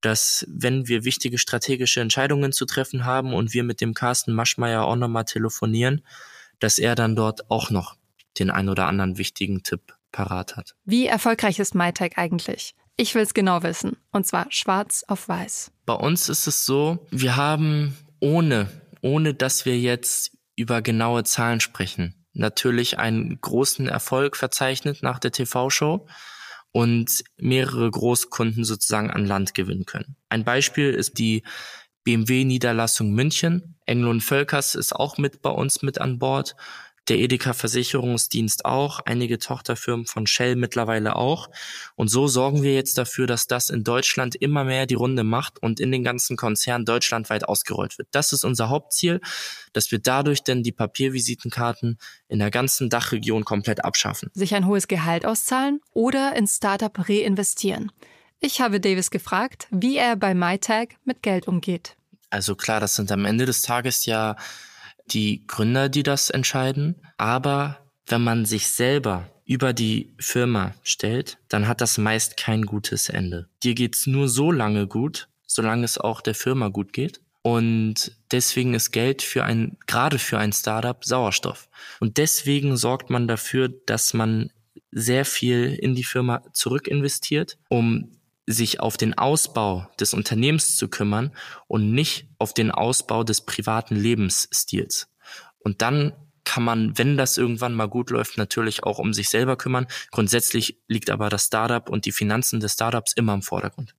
dass 0.00 0.46
wenn 0.48 0.88
wir 0.88 1.04
wichtige 1.04 1.36
strategische 1.36 2.00
Entscheidungen 2.00 2.52
zu 2.52 2.64
treffen 2.64 3.04
haben 3.04 3.34
und 3.34 3.52
wir 3.52 3.62
mit 3.62 3.82
dem 3.82 3.92
Carsten 3.92 4.32
Maschmeyer 4.32 4.84
auch 4.84 4.96
nochmal 4.96 5.26
telefonieren, 5.26 6.02
dass 6.60 6.78
er 6.78 6.94
dann 6.94 7.14
dort 7.14 7.50
auch 7.50 7.68
noch 7.68 7.96
den 8.38 8.50
ein 8.50 8.68
oder 8.68 8.86
anderen 8.86 9.18
wichtigen 9.18 9.62
Tipp 9.62 9.94
parat 10.12 10.56
hat. 10.56 10.74
Wie 10.84 11.06
erfolgreich 11.06 11.58
ist 11.58 11.74
MyTech 11.74 12.16
eigentlich? 12.16 12.74
Ich 12.96 13.14
will 13.14 13.22
es 13.22 13.34
genau 13.34 13.62
wissen. 13.62 13.96
Und 14.10 14.26
zwar 14.26 14.46
schwarz 14.50 15.04
auf 15.08 15.28
weiß. 15.28 15.72
Bei 15.86 15.94
uns 15.94 16.28
ist 16.28 16.46
es 16.46 16.66
so, 16.66 17.06
wir 17.10 17.36
haben 17.36 17.96
ohne, 18.20 18.68
ohne 19.00 19.34
dass 19.34 19.64
wir 19.64 19.78
jetzt 19.78 20.36
über 20.56 20.82
genaue 20.82 21.24
Zahlen 21.24 21.60
sprechen, 21.60 22.26
natürlich 22.34 22.98
einen 22.98 23.40
großen 23.40 23.88
Erfolg 23.88 24.36
verzeichnet 24.36 25.02
nach 25.02 25.18
der 25.18 25.32
TV-Show 25.32 26.06
und 26.70 27.24
mehrere 27.36 27.90
Großkunden 27.90 28.64
sozusagen 28.64 29.10
an 29.10 29.26
Land 29.26 29.54
gewinnen 29.54 29.84
können. 29.86 30.16
Ein 30.28 30.44
Beispiel 30.44 30.90
ist 30.90 31.18
die 31.18 31.42
BMW-Niederlassung 32.04 33.12
München. 33.12 33.76
Englund 33.86 34.22
Völkers 34.22 34.74
ist 34.74 34.94
auch 34.94 35.18
mit 35.18 35.42
bei 35.42 35.50
uns 35.50 35.82
mit 35.82 36.00
an 36.00 36.18
Bord 36.18 36.56
der 37.08 37.18
Edeka 37.18 37.52
Versicherungsdienst 37.52 38.64
auch, 38.64 39.00
einige 39.04 39.38
Tochterfirmen 39.38 40.06
von 40.06 40.26
Shell 40.26 40.56
mittlerweile 40.56 41.16
auch. 41.16 41.48
Und 41.96 42.08
so 42.08 42.28
sorgen 42.28 42.62
wir 42.62 42.74
jetzt 42.74 42.96
dafür, 42.98 43.26
dass 43.26 43.46
das 43.46 43.70
in 43.70 43.82
Deutschland 43.82 44.36
immer 44.36 44.64
mehr 44.64 44.86
die 44.86 44.94
Runde 44.94 45.24
macht 45.24 45.60
und 45.60 45.80
in 45.80 45.90
den 45.90 46.04
ganzen 46.04 46.36
Konzernen 46.36 46.84
deutschlandweit 46.84 47.48
ausgerollt 47.48 47.98
wird. 47.98 48.08
Das 48.12 48.32
ist 48.32 48.44
unser 48.44 48.68
Hauptziel, 48.68 49.20
dass 49.72 49.90
wir 49.90 49.98
dadurch 49.98 50.44
denn 50.44 50.62
die 50.62 50.72
Papiervisitenkarten 50.72 51.98
in 52.28 52.38
der 52.38 52.50
ganzen 52.50 52.88
Dachregion 52.88 53.44
komplett 53.44 53.84
abschaffen. 53.84 54.30
Sich 54.34 54.54
ein 54.54 54.66
hohes 54.66 54.86
Gehalt 54.86 55.26
auszahlen 55.26 55.80
oder 55.92 56.36
in 56.36 56.46
Startup 56.46 56.96
reinvestieren. 57.08 57.90
Ich 58.38 58.60
habe 58.60 58.80
Davis 58.80 59.10
gefragt, 59.10 59.68
wie 59.70 59.96
er 59.96 60.16
bei 60.16 60.34
MyTag 60.34 60.96
mit 61.04 61.22
Geld 61.22 61.46
umgeht. 61.46 61.96
Also 62.30 62.54
klar, 62.54 62.80
das 62.80 62.94
sind 62.94 63.12
am 63.12 63.24
Ende 63.24 63.46
des 63.46 63.62
Tages 63.62 64.06
ja 64.06 64.36
die 65.10 65.46
Gründer, 65.46 65.88
die 65.88 66.02
das 66.02 66.30
entscheiden. 66.30 67.02
Aber 67.18 67.78
wenn 68.06 68.22
man 68.22 68.44
sich 68.44 68.68
selber 68.68 69.28
über 69.44 69.72
die 69.72 70.14
Firma 70.18 70.74
stellt, 70.82 71.38
dann 71.48 71.68
hat 71.68 71.80
das 71.80 71.98
meist 71.98 72.36
kein 72.36 72.64
gutes 72.64 73.08
Ende. 73.08 73.48
Dir 73.62 73.74
geht's 73.74 74.06
nur 74.06 74.28
so 74.28 74.50
lange 74.50 74.86
gut, 74.86 75.28
solange 75.46 75.84
es 75.84 75.98
auch 75.98 76.20
der 76.20 76.34
Firma 76.34 76.68
gut 76.68 76.92
geht. 76.92 77.20
Und 77.42 78.16
deswegen 78.30 78.74
ist 78.74 78.92
Geld 78.92 79.20
für 79.20 79.44
ein, 79.44 79.76
gerade 79.86 80.18
für 80.18 80.38
ein 80.38 80.52
Startup 80.52 81.04
Sauerstoff. 81.04 81.68
Und 81.98 82.16
deswegen 82.18 82.76
sorgt 82.76 83.10
man 83.10 83.26
dafür, 83.26 83.68
dass 83.68 84.14
man 84.14 84.50
sehr 84.92 85.24
viel 85.24 85.74
in 85.74 85.94
die 85.94 86.04
Firma 86.04 86.42
zurückinvestiert, 86.52 87.58
um 87.68 88.16
sich 88.46 88.80
auf 88.80 88.96
den 88.96 89.16
Ausbau 89.16 89.88
des 90.00 90.14
Unternehmens 90.14 90.76
zu 90.76 90.88
kümmern 90.88 91.32
und 91.68 91.92
nicht 91.92 92.28
auf 92.38 92.52
den 92.54 92.70
Ausbau 92.70 93.24
des 93.24 93.42
privaten 93.42 93.96
Lebensstils. 93.96 95.08
Und 95.60 95.82
dann 95.82 96.12
kann 96.44 96.64
man, 96.64 96.98
wenn 96.98 97.16
das 97.16 97.38
irgendwann 97.38 97.74
mal 97.74 97.88
gut 97.88 98.10
läuft, 98.10 98.36
natürlich 98.36 98.82
auch 98.82 98.98
um 98.98 99.14
sich 99.14 99.28
selber 99.28 99.56
kümmern. 99.56 99.86
Grundsätzlich 100.10 100.78
liegt 100.88 101.10
aber 101.10 101.28
das 101.28 101.46
Startup 101.46 101.88
und 101.88 102.04
die 102.04 102.12
Finanzen 102.12 102.58
des 102.58 102.72
Startups 102.72 103.12
immer 103.12 103.34
im 103.34 103.42
Vordergrund. 103.42 103.94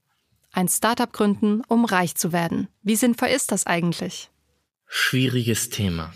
Ein 0.51 0.67
Startup 0.67 1.11
gründen, 1.11 1.61
um 1.67 1.85
reich 1.85 2.15
zu 2.15 2.31
werden. 2.31 2.67
Wie 2.83 2.95
sinnvoll 2.95 3.29
ist 3.29 3.51
das 3.51 3.65
eigentlich? 3.65 4.29
Schwieriges 4.85 5.69
Thema. 5.69 6.13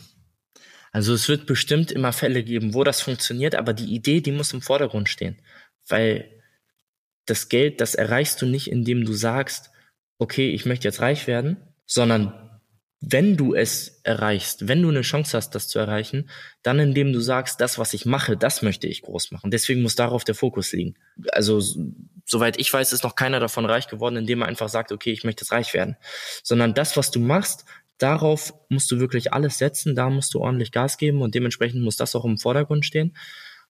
Also 0.91 1.13
es 1.13 1.27
wird 1.27 1.46
bestimmt 1.46 1.91
immer 1.91 2.13
Fälle 2.13 2.43
geben, 2.43 2.74
wo 2.74 2.84
das 2.84 3.01
funktioniert, 3.01 3.55
aber 3.55 3.74
die 3.74 3.96
Idee, 3.96 4.22
die 4.22 4.31
muss 4.31 4.53
im 4.53 4.62
Vordergrund 4.62 5.10
stehen. 5.10 5.38
Weil 5.88 6.37
das 7.27 7.50
Geld, 7.50 7.81
das 7.81 7.96
erreichst 7.96 8.41
du 8.41 8.46
nicht, 8.46 8.72
indem 8.72 9.05
du 9.05 9.13
sagst, 9.13 9.69
okay, 10.17 10.50
ich 10.50 10.65
möchte 10.65 10.88
jetzt 10.88 11.01
reich 11.01 11.27
werden, 11.27 11.57
sondern 11.86 12.34
wenn 13.00 13.38
du 13.38 13.53
es 13.53 14.01
erreichst, 14.03 14.67
wenn 14.67 14.81
du 14.81 14.89
eine 14.89 15.01
Chance 15.01 15.38
hast, 15.38 15.51
das 15.51 15.67
zu 15.67 15.77
erreichen, 15.77 16.29
dann 16.63 16.79
indem 16.79 17.13
du 17.13 17.19
sagst, 17.19 17.62
das, 17.62 17.77
was 17.77 17.93
ich 17.93 18.05
mache, 18.05 18.36
das 18.36 18.63
möchte 18.63 18.88
ich 18.88 19.03
groß 19.03 19.31
machen. 19.31 19.51
Deswegen 19.51 19.84
muss 19.84 19.96
darauf 19.96 20.24
der 20.24 20.34
Fokus 20.34 20.74
liegen. 20.74 20.96
Also, 21.31 21.62
soweit 22.25 22.60
ich 22.60 22.74
weiß, 22.74 22.93
ist 22.93 23.03
noch 23.03 23.15
keiner 23.15 23.39
davon 23.39 23.65
reich 23.65 23.88
geworden, 23.88 24.15
indem 24.15 24.41
er 24.41 24.48
einfach 24.48 24.69
sagt, 24.69 24.91
okay, 24.91 25.12
ich 25.12 25.24
möchte 25.24 25.43
jetzt 25.43 25.51
reich 25.51 25.75
werden. 25.75 25.96
Sondern 26.43 26.74
das, 26.74 26.98
was 26.98 27.12
du 27.12 27.19
machst, 27.19 27.65
darauf 28.00 28.53
musst 28.69 28.89
du 28.89 29.00
wirklich 29.00 29.31
alles 29.31 29.60
setzen, 29.60 29.96
da 29.96 30.10
musst 30.10 30.34
du 30.34 30.39
ordentlich 30.39 30.72
Gas 30.72 30.98
geben 30.98 31.22
und 31.22 31.36
dementsprechend 31.36 31.84
muss 31.84 31.98
das 31.98 32.15
auch 32.15 32.25
im 32.25 32.39
Vordergrund 32.39 32.84
stehen. 32.84 33.15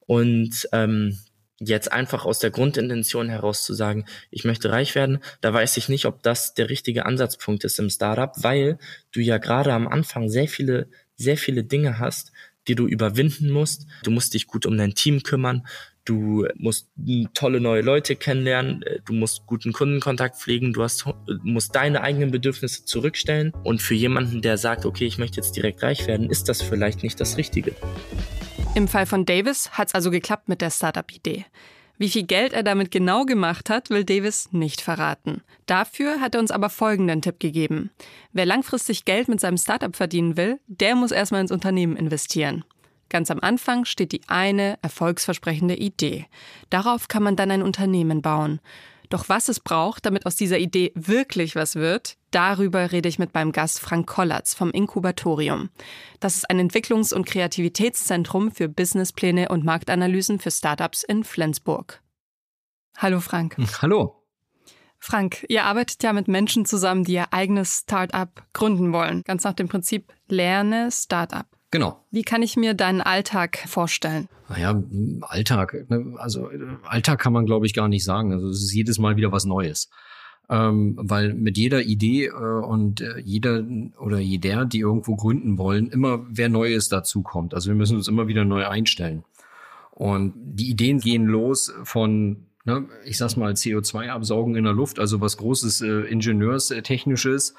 Und 0.05 0.69
ähm, 0.71 1.19
jetzt 1.59 1.91
einfach 1.91 2.25
aus 2.25 2.39
der 2.39 2.51
Grundintention 2.51 3.29
heraus 3.29 3.63
zu 3.63 3.73
sagen, 3.73 4.05
ich 4.29 4.45
möchte 4.45 4.71
reich 4.71 4.95
werden, 4.95 5.19
da 5.41 5.53
weiß 5.53 5.77
ich 5.77 5.89
nicht, 5.89 6.05
ob 6.05 6.21
das 6.21 6.53
der 6.53 6.69
richtige 6.69 7.05
Ansatzpunkt 7.05 7.63
ist 7.63 7.79
im 7.79 7.89
Startup, 7.89 8.31
weil 8.37 8.77
du 9.11 9.21
ja 9.21 9.37
gerade 9.37 9.73
am 9.73 9.87
Anfang 9.87 10.29
sehr 10.29 10.47
viele, 10.47 10.87
sehr 11.15 11.37
viele 11.37 11.63
Dinge 11.63 11.99
hast, 11.99 12.31
die 12.67 12.75
du 12.75 12.87
überwinden 12.87 13.49
musst. 13.49 13.87
Du 14.03 14.11
musst 14.11 14.33
dich 14.33 14.47
gut 14.47 14.65
um 14.65 14.77
dein 14.77 14.93
Team 14.93 15.23
kümmern. 15.23 15.65
Du 16.07 16.47
musst 16.55 16.87
tolle 17.33 17.59
neue 17.59 17.81
Leute 17.81 18.15
kennenlernen. 18.15 18.81
Du 19.03 19.11
musst 19.11 19.45
guten 19.45 19.73
Kundenkontakt 19.73 20.37
pflegen. 20.37 20.71
Du 20.71 20.81
hast, 20.81 21.05
musst 21.43 21.75
deine 21.75 21.99
eigenen 21.99 22.31
Bedürfnisse 22.31 22.85
zurückstellen. 22.85 23.51
Und 23.65 23.81
für 23.81 23.93
jemanden, 23.93 24.41
der 24.41 24.57
sagt, 24.57 24.85
okay, 24.85 25.05
ich 25.05 25.17
möchte 25.17 25.35
jetzt 25.35 25.57
direkt 25.57 25.83
reich 25.83 26.07
werden, 26.07 26.29
ist 26.29 26.47
das 26.47 26.61
vielleicht 26.61 27.03
nicht 27.03 27.19
das 27.19 27.35
Richtige. 27.35 27.75
Im 28.73 28.87
Fall 28.87 29.05
von 29.05 29.25
Davis 29.25 29.71
hat 29.71 29.89
es 29.89 29.95
also 29.95 30.09
geklappt 30.09 30.47
mit 30.47 30.61
der 30.61 30.69
Startup-Idee. 30.69 31.43
Wie 31.97 32.09
viel 32.09 32.23
Geld 32.23 32.53
er 32.53 32.63
damit 32.63 32.89
genau 32.89 33.25
gemacht 33.25 33.69
hat, 33.69 33.89
will 33.89 34.05
Davis 34.05 34.53
nicht 34.53 34.79
verraten. 34.79 35.41
Dafür 35.65 36.21
hat 36.21 36.35
er 36.35 36.39
uns 36.39 36.51
aber 36.51 36.69
folgenden 36.69 37.21
Tipp 37.21 37.39
gegeben. 37.41 37.89
Wer 38.31 38.45
langfristig 38.45 39.03
Geld 39.03 39.27
mit 39.27 39.41
seinem 39.41 39.57
Startup 39.57 39.93
verdienen 39.93 40.37
will, 40.37 40.59
der 40.67 40.95
muss 40.95 41.11
erstmal 41.11 41.41
ins 41.41 41.51
Unternehmen 41.51 41.97
investieren. 41.97 42.63
Ganz 43.09 43.31
am 43.31 43.39
Anfang 43.39 43.85
steht 43.85 44.11
die 44.11 44.21
eine 44.27 44.77
erfolgsversprechende 44.81 45.75
Idee. 45.75 46.25
Darauf 46.69 47.07
kann 47.07 47.23
man 47.23 47.35
dann 47.35 47.51
ein 47.51 47.61
Unternehmen 47.63 48.21
bauen. 48.21 48.59
Doch 49.09 49.29
was 49.29 49.47
es 49.47 49.61
braucht, 49.61 50.05
damit 50.05 50.25
aus 50.25 50.35
dieser 50.35 50.59
Idee 50.59 50.91
wirklich 50.95 51.55
was 51.55 51.75
wird, 51.75 52.17
darüber 52.31 52.91
rede 52.91 53.07
ich 53.07 53.19
mit 53.19 53.33
meinem 53.33 53.53
Gast 53.53 53.79
Frank 53.79 54.05
Kollatz 54.07 54.53
vom 54.53 54.71
Inkubatorium. 54.71 55.69
Das 56.19 56.35
ist 56.35 56.49
ein 56.49 56.59
Entwicklungs- 56.59 57.13
und 57.13 57.25
Kreativitätszentrum 57.25 58.51
für 58.51 58.67
Businesspläne 58.67 59.49
und 59.49 59.63
Marktanalysen 59.63 60.39
für 60.39 60.51
Startups 60.51 61.03
in 61.03 61.23
Flensburg. 61.23 62.01
Hallo 62.97 63.21
Frank. 63.21 63.55
Hallo. 63.81 64.15
Frank, 64.99 65.45
ihr 65.47 65.63
arbeitet 65.63 66.03
ja 66.03 66.11
mit 66.11 66.27
Menschen 66.27 66.65
zusammen, 66.65 67.03
die 67.03 67.13
ihr 67.13 67.31
eigenes 67.31 67.81
Startup 67.83 68.29
gründen 68.53 68.91
wollen. 68.91 69.21
Ganz 69.23 69.43
nach 69.43 69.53
dem 69.53 69.69
Prinzip 69.69 70.11
Lerne 70.27 70.89
Startup. 70.91 71.45
Genau. 71.71 72.05
Wie 72.11 72.21
kann 72.21 72.41
ich 72.41 72.55
mir 72.55 72.73
deinen 72.73 73.01
Alltag 73.01 73.57
vorstellen? 73.67 74.29
Naja, 74.49 74.81
Alltag. 75.21 75.75
Ne? 75.89 76.15
Also 76.17 76.49
Alltag 76.83 77.19
kann 77.19 77.33
man, 77.33 77.45
glaube 77.45 77.65
ich, 77.65 77.73
gar 77.73 77.89
nicht 77.89 78.05
sagen. 78.05 78.31
Also 78.31 78.47
es 78.47 78.63
ist 78.63 78.73
jedes 78.73 78.99
Mal 78.99 79.17
wieder 79.17 79.31
was 79.31 79.45
Neues. 79.45 79.89
Ähm, 80.49 80.97
weil 80.97 81.33
mit 81.33 81.57
jeder 81.57 81.81
Idee 81.81 82.27
äh, 82.27 82.31
und 82.31 83.01
äh, 83.01 83.19
jeder 83.19 83.65
oder 83.99 84.19
jeder, 84.19 84.65
die 84.65 84.79
irgendwo 84.79 85.17
gründen 85.17 85.57
wollen, 85.57 85.89
immer 85.89 86.25
wer 86.29 86.47
Neues 86.47 86.87
dazu 86.87 87.21
kommt. 87.21 87.53
Also 87.53 87.67
wir 87.69 87.75
müssen 87.75 87.97
uns 87.97 88.07
immer 88.07 88.29
wieder 88.29 88.45
neu 88.45 88.65
einstellen. 88.65 89.25
Und 89.91 90.33
die 90.37 90.69
Ideen 90.69 90.99
gehen 90.99 91.25
los 91.25 91.73
von, 91.83 92.45
ne, 92.63 92.87
ich 93.03 93.17
sag's 93.17 93.35
mal, 93.35 93.53
CO2-Absaugen 93.53 94.55
in 94.55 94.63
der 94.63 94.71
Luft, 94.71 94.99
also 94.99 95.19
was 95.19 95.35
großes 95.35 95.81
äh, 95.81 96.01
Ingenieurstechnisches, 96.03 97.49
äh, 97.49 97.53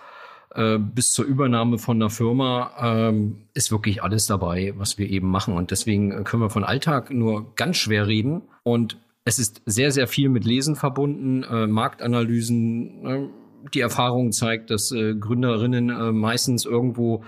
bis 0.54 1.12
zur 1.12 1.26
Übernahme 1.26 1.78
von 1.78 1.98
einer 1.98 2.10
Firma 2.10 2.72
ähm, 2.80 3.44
ist 3.54 3.70
wirklich 3.70 4.02
alles 4.02 4.26
dabei, 4.26 4.72
was 4.76 4.98
wir 4.98 5.08
eben 5.08 5.28
machen. 5.28 5.54
Und 5.54 5.70
deswegen 5.70 6.24
können 6.24 6.42
wir 6.42 6.50
von 6.50 6.64
Alltag 6.64 7.10
nur 7.10 7.54
ganz 7.54 7.76
schwer 7.76 8.06
reden. 8.06 8.42
Und 8.62 8.96
es 9.28 9.38
ist 9.38 9.60
sehr, 9.66 9.92
sehr 9.92 10.08
viel 10.08 10.30
mit 10.30 10.46
Lesen 10.46 10.74
verbunden, 10.74 11.42
äh, 11.42 11.66
Marktanalysen. 11.66 13.06
Äh, 13.06 13.28
die 13.74 13.80
Erfahrung 13.80 14.32
zeigt, 14.32 14.70
dass 14.70 14.90
äh, 14.90 15.14
Gründerinnen 15.14 15.90
äh, 15.90 16.12
meistens 16.12 16.64
irgendwo 16.64 17.24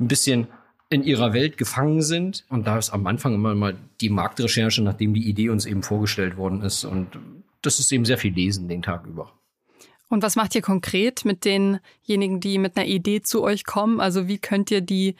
ein 0.00 0.08
bisschen 0.08 0.46
in 0.88 1.02
ihrer 1.02 1.34
Welt 1.34 1.58
gefangen 1.58 2.00
sind. 2.00 2.46
Und 2.48 2.66
da 2.66 2.78
ist 2.78 2.90
am 2.90 3.06
Anfang 3.06 3.34
immer 3.34 3.54
mal 3.54 3.76
die 4.00 4.08
Marktrecherche, 4.08 4.82
nachdem 4.82 5.12
die 5.12 5.28
Idee 5.28 5.50
uns 5.50 5.66
eben 5.66 5.82
vorgestellt 5.82 6.36
worden 6.36 6.62
ist. 6.62 6.84
Und 6.84 7.18
das 7.60 7.78
ist 7.78 7.92
eben 7.92 8.04
sehr 8.04 8.18
viel 8.18 8.32
Lesen 8.32 8.68
den 8.68 8.82
Tag 8.82 9.06
über. 9.06 9.32
Und 10.12 10.22
was 10.22 10.36
macht 10.36 10.54
ihr 10.54 10.60
konkret 10.60 11.24
mit 11.24 11.46
denjenigen, 11.46 12.38
die 12.38 12.58
mit 12.58 12.76
einer 12.76 12.86
Idee 12.86 13.22
zu 13.22 13.42
euch 13.42 13.64
kommen? 13.64 13.98
Also 13.98 14.28
wie 14.28 14.36
könnt 14.36 14.70
ihr 14.70 14.82
die 14.82 15.16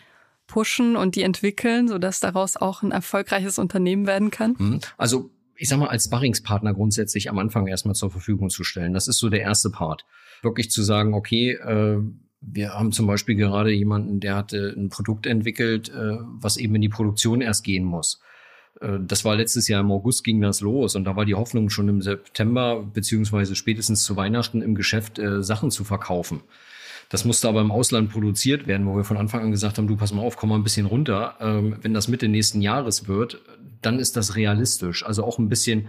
pushen 0.46 0.96
und 0.96 1.16
die 1.16 1.22
entwickeln, 1.22 1.88
sodass 1.88 2.20
daraus 2.20 2.58
auch 2.58 2.82
ein 2.82 2.90
erfolgreiches 2.90 3.58
Unternehmen 3.58 4.06
werden 4.06 4.30
kann? 4.30 4.54
Mhm. 4.58 4.80
Also 4.98 5.30
ich 5.56 5.70
sag 5.70 5.78
mal, 5.78 5.88
als 5.88 6.04
Sparringspartner 6.04 6.74
grundsätzlich 6.74 7.30
am 7.30 7.38
Anfang 7.38 7.68
erstmal 7.68 7.94
zur 7.94 8.10
Verfügung 8.10 8.50
zu 8.50 8.64
stellen. 8.64 8.92
Das 8.92 9.08
ist 9.08 9.16
so 9.16 9.30
der 9.30 9.40
erste 9.40 9.70
Part. 9.70 10.04
Wirklich 10.42 10.70
zu 10.70 10.82
sagen, 10.82 11.14
okay, 11.14 11.52
äh, 11.52 11.98
wir 12.42 12.74
haben 12.74 12.92
zum 12.92 13.06
Beispiel 13.06 13.36
gerade 13.36 13.70
jemanden, 13.70 14.20
der 14.20 14.34
hatte 14.34 14.74
ein 14.76 14.90
Produkt 14.90 15.26
entwickelt, 15.26 15.88
äh, 15.88 16.18
was 16.20 16.58
eben 16.58 16.74
in 16.74 16.82
die 16.82 16.90
Produktion 16.90 17.40
erst 17.40 17.64
gehen 17.64 17.84
muss. 17.84 18.20
Äh, 18.82 18.98
das 19.00 19.24
war 19.24 19.36
letztes 19.36 19.68
Jahr 19.68 19.80
im 19.80 19.90
August 19.90 20.24
ging 20.24 20.40
das 20.40 20.60
los 20.60 20.96
und 20.96 21.04
da 21.04 21.16
war 21.16 21.24
die 21.24 21.34
Hoffnung 21.34 21.70
schon 21.70 21.88
im 21.88 22.02
September 22.02 22.82
beziehungsweise 22.82 23.54
spätestens 23.54 24.04
zu 24.04 24.16
Weihnachten 24.16 24.62
im 24.62 24.74
Geschäft 24.74 25.18
äh, 25.18 25.42
Sachen 25.42 25.70
zu 25.70 25.84
verkaufen. 25.84 26.40
Das 27.08 27.24
musste 27.24 27.48
aber 27.48 27.60
im 27.60 27.70
Ausland 27.70 28.10
produziert 28.10 28.66
werden, 28.66 28.86
wo 28.86 28.96
wir 28.96 29.04
von 29.04 29.18
Anfang 29.18 29.42
an 29.42 29.50
gesagt 29.50 29.76
haben, 29.76 29.86
du 29.86 29.96
pass 29.96 30.14
mal 30.14 30.22
auf, 30.22 30.36
komm 30.36 30.48
mal 30.48 30.56
ein 30.56 30.64
bisschen 30.64 30.86
runter. 30.86 31.36
Ähm, 31.40 31.76
wenn 31.82 31.92
das 31.92 32.08
Mitte 32.08 32.28
nächsten 32.28 32.62
Jahres 32.62 33.06
wird, 33.06 33.40
dann 33.82 33.98
ist 33.98 34.16
das 34.16 34.34
realistisch. 34.36 35.04
Also 35.04 35.24
auch 35.24 35.38
ein 35.38 35.50
bisschen 35.50 35.88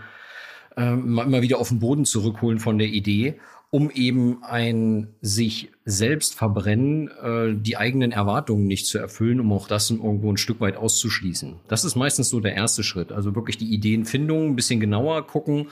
äh, 0.75 0.95
mal 0.95 1.41
wieder 1.41 1.59
auf 1.59 1.69
den 1.69 1.79
Boden 1.79 2.03
zurückholen 2.03 2.59
von 2.59 2.77
der 2.77 2.88
Idee 2.88 3.39
um 3.74 3.89
eben 3.89 4.44
ein 4.44 5.08
sich 5.22 5.72
selbst 5.84 6.36
verbrennen, 6.36 7.08
äh, 7.08 7.56
die 7.56 7.75
eigenen 7.75 8.12
Erwartungen 8.12 8.68
nicht 8.68 8.86
zu 8.86 9.00
erfüllen, 9.00 9.39
um 9.39 9.51
auch 9.51 9.68
das 9.68 9.89
irgendwo 9.89 10.32
ein 10.32 10.38
Stück 10.38 10.62
weit 10.62 10.77
auszuschließen. 10.77 11.56
Das 11.70 11.84
ist 11.84 11.96
meistens 11.96 12.30
so 12.30 12.39
der 12.39 12.53
erste 12.53 12.84
Schritt. 12.84 13.12
Also 13.12 13.34
wirklich 13.34 13.58
die 13.58 13.74
Ideenfindung, 13.74 14.50
ein 14.50 14.56
bisschen 14.56 14.80
genauer 14.80 15.25
gucken, 15.25 15.70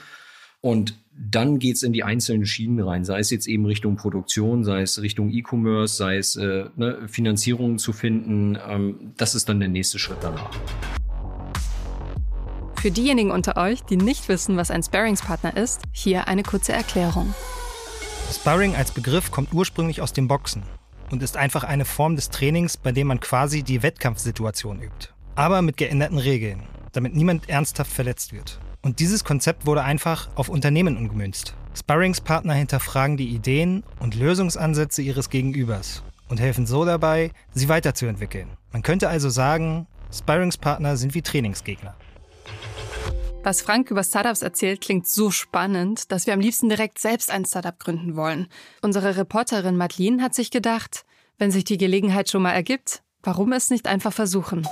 Und 0.60 0.98
dann 1.12 1.60
geht's 1.60 1.84
in 1.84 1.92
die 1.92 2.02
einzelnen 2.02 2.44
Schienen 2.46 2.80
rein, 2.80 3.04
sei 3.04 3.20
es 3.20 3.30
jetzt 3.30 3.46
eben 3.46 3.66
Richtung 3.66 3.96
Produktion, 3.96 4.64
sei 4.64 4.82
es 4.82 5.00
Richtung 5.00 5.30
E-Commerce, 5.30 5.96
sei 5.96 6.16
es 6.16 6.36
äh, 6.36 6.64
ne, 6.74 7.06
Finanzierungen 7.06 7.78
zu 7.78 7.92
finden. 7.92 8.58
Ähm, 8.68 9.12
das 9.16 9.34
ist 9.34 9.48
dann 9.48 9.60
der 9.60 9.68
nächste 9.68 10.00
Schritt 10.00 10.18
danach. 10.22 10.50
Für 12.80 12.90
diejenigen 12.90 13.30
unter 13.30 13.56
euch, 13.56 13.82
die 13.82 13.96
nicht 13.96 14.28
wissen, 14.28 14.56
was 14.56 14.72
ein 14.72 14.82
Sparringspartner 14.82 15.56
ist, 15.56 15.82
hier 15.92 16.26
eine 16.26 16.42
kurze 16.42 16.72
Erklärung. 16.72 17.32
Sparring 18.32 18.74
als 18.74 18.92
Begriff 18.92 19.30
kommt 19.30 19.52
ursprünglich 19.52 20.00
aus 20.00 20.12
dem 20.12 20.26
Boxen 20.26 20.62
und 21.10 21.22
ist 21.22 21.36
einfach 21.36 21.64
eine 21.64 21.84
Form 21.84 22.16
des 22.16 22.30
Trainings, 22.30 22.76
bei 22.76 22.90
dem 22.90 23.06
man 23.08 23.20
quasi 23.20 23.62
die 23.62 23.82
Wettkampfsituation 23.82 24.80
übt. 24.80 25.08
Aber 25.34 25.60
mit 25.60 25.76
geänderten 25.76 26.18
Regeln, 26.18 26.62
damit 26.92 27.14
niemand 27.14 27.48
ernsthaft 27.48 27.92
verletzt 27.92 28.32
wird. 28.32 28.58
Und 28.80 29.00
dieses 29.00 29.24
Konzept 29.24 29.66
wurde 29.66 29.82
einfach 29.82 30.28
auf 30.34 30.48
Unternehmen 30.48 30.96
umgemünzt. 30.96 31.54
Sparringspartner 31.74 32.54
hinterfragen 32.54 33.16
die 33.16 33.28
Ideen 33.28 33.84
und 34.00 34.14
Lösungsansätze 34.14 35.02
ihres 35.02 35.30
Gegenübers 35.30 36.02
und 36.28 36.40
helfen 36.40 36.66
so 36.66 36.84
dabei, 36.84 37.30
sie 37.52 37.68
weiterzuentwickeln. 37.68 38.48
Man 38.72 38.82
könnte 38.82 39.08
also 39.08 39.28
sagen, 39.28 39.86
Sparringspartner 40.12 40.96
sind 40.96 41.14
wie 41.14 41.22
Trainingsgegner. 41.22 41.94
Was 43.44 43.60
Frank 43.60 43.90
über 43.90 44.04
Startups 44.04 44.42
erzählt, 44.42 44.80
klingt 44.80 45.08
so 45.08 45.32
spannend, 45.32 46.12
dass 46.12 46.26
wir 46.26 46.34
am 46.34 46.38
liebsten 46.38 46.68
direkt 46.68 47.00
selbst 47.00 47.28
ein 47.28 47.44
Startup 47.44 47.76
gründen 47.76 48.14
wollen. 48.14 48.46
Unsere 48.82 49.16
Reporterin 49.16 49.76
Madeline 49.76 50.22
hat 50.22 50.32
sich 50.32 50.52
gedacht, 50.52 51.04
wenn 51.38 51.50
sich 51.50 51.64
die 51.64 51.76
Gelegenheit 51.76 52.30
schon 52.30 52.42
mal 52.42 52.52
ergibt, 52.52 53.02
warum 53.24 53.52
es 53.52 53.68
nicht 53.68 53.88
einfach 53.88 54.12
versuchen? 54.12 54.68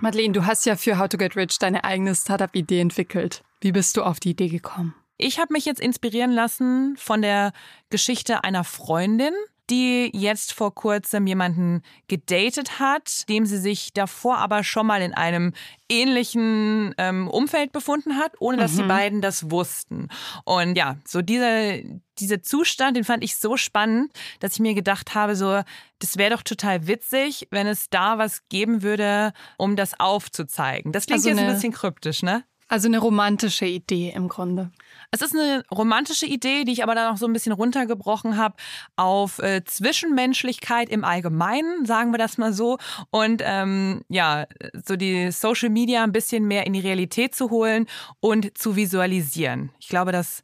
Madeleine, 0.00 0.34
du 0.34 0.44
hast 0.44 0.66
ja 0.66 0.76
für 0.76 0.98
How 0.98 1.08
to 1.08 1.16
Get 1.16 1.34
Rich 1.34 1.58
deine 1.58 1.82
eigene 1.82 2.14
Startup-Idee 2.14 2.80
entwickelt. 2.80 3.42
Wie 3.62 3.72
bist 3.72 3.96
du 3.96 4.02
auf 4.02 4.20
die 4.20 4.30
Idee 4.30 4.48
gekommen? 4.48 4.94
Ich 5.16 5.38
habe 5.40 5.54
mich 5.54 5.64
jetzt 5.64 5.80
inspirieren 5.80 6.30
lassen 6.30 6.94
von 6.98 7.22
der 7.22 7.52
Geschichte 7.88 8.44
einer 8.44 8.64
Freundin, 8.64 9.32
die 9.70 10.10
jetzt 10.14 10.52
vor 10.52 10.74
kurzem 10.74 11.26
jemanden 11.26 11.82
gedatet 12.08 12.78
hat, 12.78 13.28
dem 13.28 13.46
sie 13.46 13.58
sich 13.58 13.92
davor 13.92 14.38
aber 14.38 14.64
schon 14.64 14.86
mal 14.86 15.02
in 15.02 15.14
einem 15.14 15.52
ähnlichen 15.88 16.94
ähm, 16.98 17.28
Umfeld 17.28 17.72
befunden 17.72 18.16
hat, 18.16 18.32
ohne 18.40 18.56
dass 18.56 18.72
mhm. 18.72 18.76
die 18.76 18.88
beiden 18.88 19.20
das 19.20 19.50
wussten. 19.50 20.08
Und 20.44 20.76
ja, 20.76 20.96
so 21.06 21.22
dieser, 21.22 21.78
dieser 22.18 22.42
Zustand, 22.42 22.96
den 22.96 23.04
fand 23.04 23.24
ich 23.24 23.36
so 23.36 23.56
spannend, 23.56 24.12
dass 24.40 24.54
ich 24.54 24.60
mir 24.60 24.74
gedacht 24.74 25.14
habe, 25.14 25.36
so, 25.36 25.62
das 25.98 26.16
wäre 26.16 26.34
doch 26.34 26.42
total 26.42 26.86
witzig, 26.86 27.48
wenn 27.50 27.66
es 27.66 27.90
da 27.90 28.18
was 28.18 28.48
geben 28.48 28.82
würde, 28.82 29.32
um 29.56 29.76
das 29.76 29.98
aufzuzeigen. 29.98 30.92
Das 30.92 31.06
klingt 31.06 31.18
also 31.18 31.28
jetzt 31.30 31.38
ein 31.38 31.54
bisschen 31.54 31.72
kryptisch, 31.72 32.22
ne? 32.22 32.44
Also 32.68 32.86
eine 32.88 32.98
romantische 32.98 33.64
Idee 33.64 34.12
im 34.14 34.28
Grunde. 34.28 34.70
Es 35.10 35.22
ist 35.22 35.34
eine 35.34 35.64
romantische 35.70 36.26
Idee, 36.26 36.64
die 36.64 36.72
ich 36.72 36.82
aber 36.82 36.94
dann 36.94 37.14
auch 37.14 37.16
so 37.16 37.26
ein 37.26 37.32
bisschen 37.32 37.52
runtergebrochen 37.52 38.36
habe 38.36 38.56
auf 38.96 39.38
äh, 39.38 39.64
Zwischenmenschlichkeit 39.64 40.90
im 40.90 41.02
Allgemeinen, 41.02 41.86
sagen 41.86 42.12
wir 42.12 42.18
das 42.18 42.36
mal 42.36 42.52
so. 42.52 42.76
Und 43.10 43.42
ähm, 43.42 44.02
ja, 44.10 44.46
so 44.84 44.96
die 44.96 45.32
Social 45.32 45.70
Media 45.70 46.04
ein 46.04 46.12
bisschen 46.12 46.46
mehr 46.46 46.66
in 46.66 46.74
die 46.74 46.80
Realität 46.80 47.34
zu 47.34 47.48
holen 47.48 47.86
und 48.20 48.56
zu 48.58 48.76
visualisieren. 48.76 49.70
Ich 49.80 49.88
glaube, 49.88 50.12
das 50.12 50.42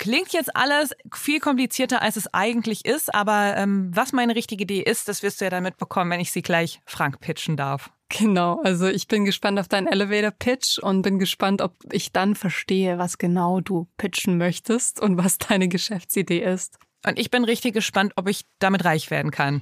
Klingt 0.00 0.32
jetzt 0.32 0.56
alles 0.56 0.94
viel 1.12 1.40
komplizierter, 1.40 2.00
als 2.00 2.16
es 2.16 2.32
eigentlich 2.32 2.86
ist, 2.86 3.14
aber 3.14 3.54
ähm, 3.58 3.90
was 3.94 4.14
meine 4.14 4.34
richtige 4.34 4.62
Idee 4.62 4.80
ist, 4.80 5.08
das 5.08 5.22
wirst 5.22 5.40
du 5.40 5.44
ja 5.44 5.50
dann 5.50 5.62
mitbekommen, 5.62 6.10
wenn 6.10 6.20
ich 6.20 6.32
sie 6.32 6.40
gleich 6.40 6.80
Frank 6.86 7.20
pitchen 7.20 7.58
darf. 7.58 7.90
Genau, 8.08 8.62
also 8.64 8.86
ich 8.86 9.08
bin 9.08 9.26
gespannt 9.26 9.58
auf 9.60 9.68
deinen 9.68 9.86
Elevator 9.86 10.30
Pitch 10.30 10.78
und 10.78 11.02
bin 11.02 11.18
gespannt, 11.18 11.60
ob 11.60 11.74
ich 11.92 12.12
dann 12.12 12.34
verstehe, 12.34 12.96
was 12.96 13.18
genau 13.18 13.60
du 13.60 13.88
pitchen 13.98 14.38
möchtest 14.38 15.00
und 15.00 15.18
was 15.18 15.36
deine 15.36 15.68
Geschäftsidee 15.68 16.42
ist. 16.44 16.78
Und 17.06 17.18
ich 17.18 17.30
bin 17.30 17.44
richtig 17.44 17.74
gespannt, 17.74 18.14
ob 18.16 18.26
ich 18.26 18.46
damit 18.58 18.86
reich 18.86 19.10
werden 19.10 19.30
kann. 19.30 19.60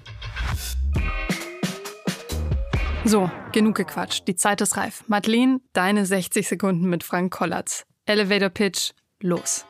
So, 3.04 3.28
genug 3.50 3.74
gequatscht. 3.74 4.28
Die 4.28 4.36
Zeit 4.36 4.60
ist 4.60 4.76
reif. 4.76 5.02
Madeleine, 5.08 5.60
deine 5.72 6.06
60 6.06 6.46
Sekunden 6.46 6.88
mit 6.88 7.02
Frank 7.02 7.32
Kollatz. 7.32 7.86
Elevator 8.06 8.50
Pitch, 8.50 8.92
los. 9.20 9.64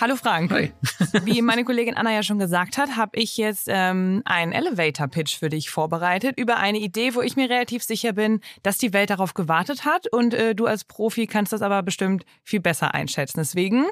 Hallo 0.00 0.16
Frank. 0.16 0.50
Hi. 0.50 0.72
Wie 1.24 1.42
meine 1.42 1.64
Kollegin 1.64 1.94
Anna 1.94 2.12
ja 2.12 2.22
schon 2.22 2.38
gesagt 2.38 2.78
hat, 2.78 2.96
habe 2.96 3.16
ich 3.18 3.36
jetzt 3.36 3.66
ähm, 3.68 4.22
einen 4.24 4.52
Elevator-Pitch 4.52 5.38
für 5.38 5.48
dich 5.48 5.70
vorbereitet 5.70 6.38
über 6.38 6.56
eine 6.56 6.78
Idee, 6.78 7.14
wo 7.14 7.20
ich 7.20 7.36
mir 7.36 7.48
relativ 7.48 7.82
sicher 7.84 8.12
bin, 8.12 8.40
dass 8.62 8.78
die 8.78 8.92
Welt 8.92 9.10
darauf 9.10 9.34
gewartet 9.34 9.84
hat 9.84 10.06
und 10.12 10.34
äh, 10.34 10.54
du 10.54 10.66
als 10.66 10.84
Profi 10.84 11.26
kannst 11.26 11.52
das 11.52 11.62
aber 11.62 11.82
bestimmt 11.82 12.24
viel 12.42 12.60
besser 12.60 12.94
einschätzen. 12.94 13.38
Deswegen 13.38 13.84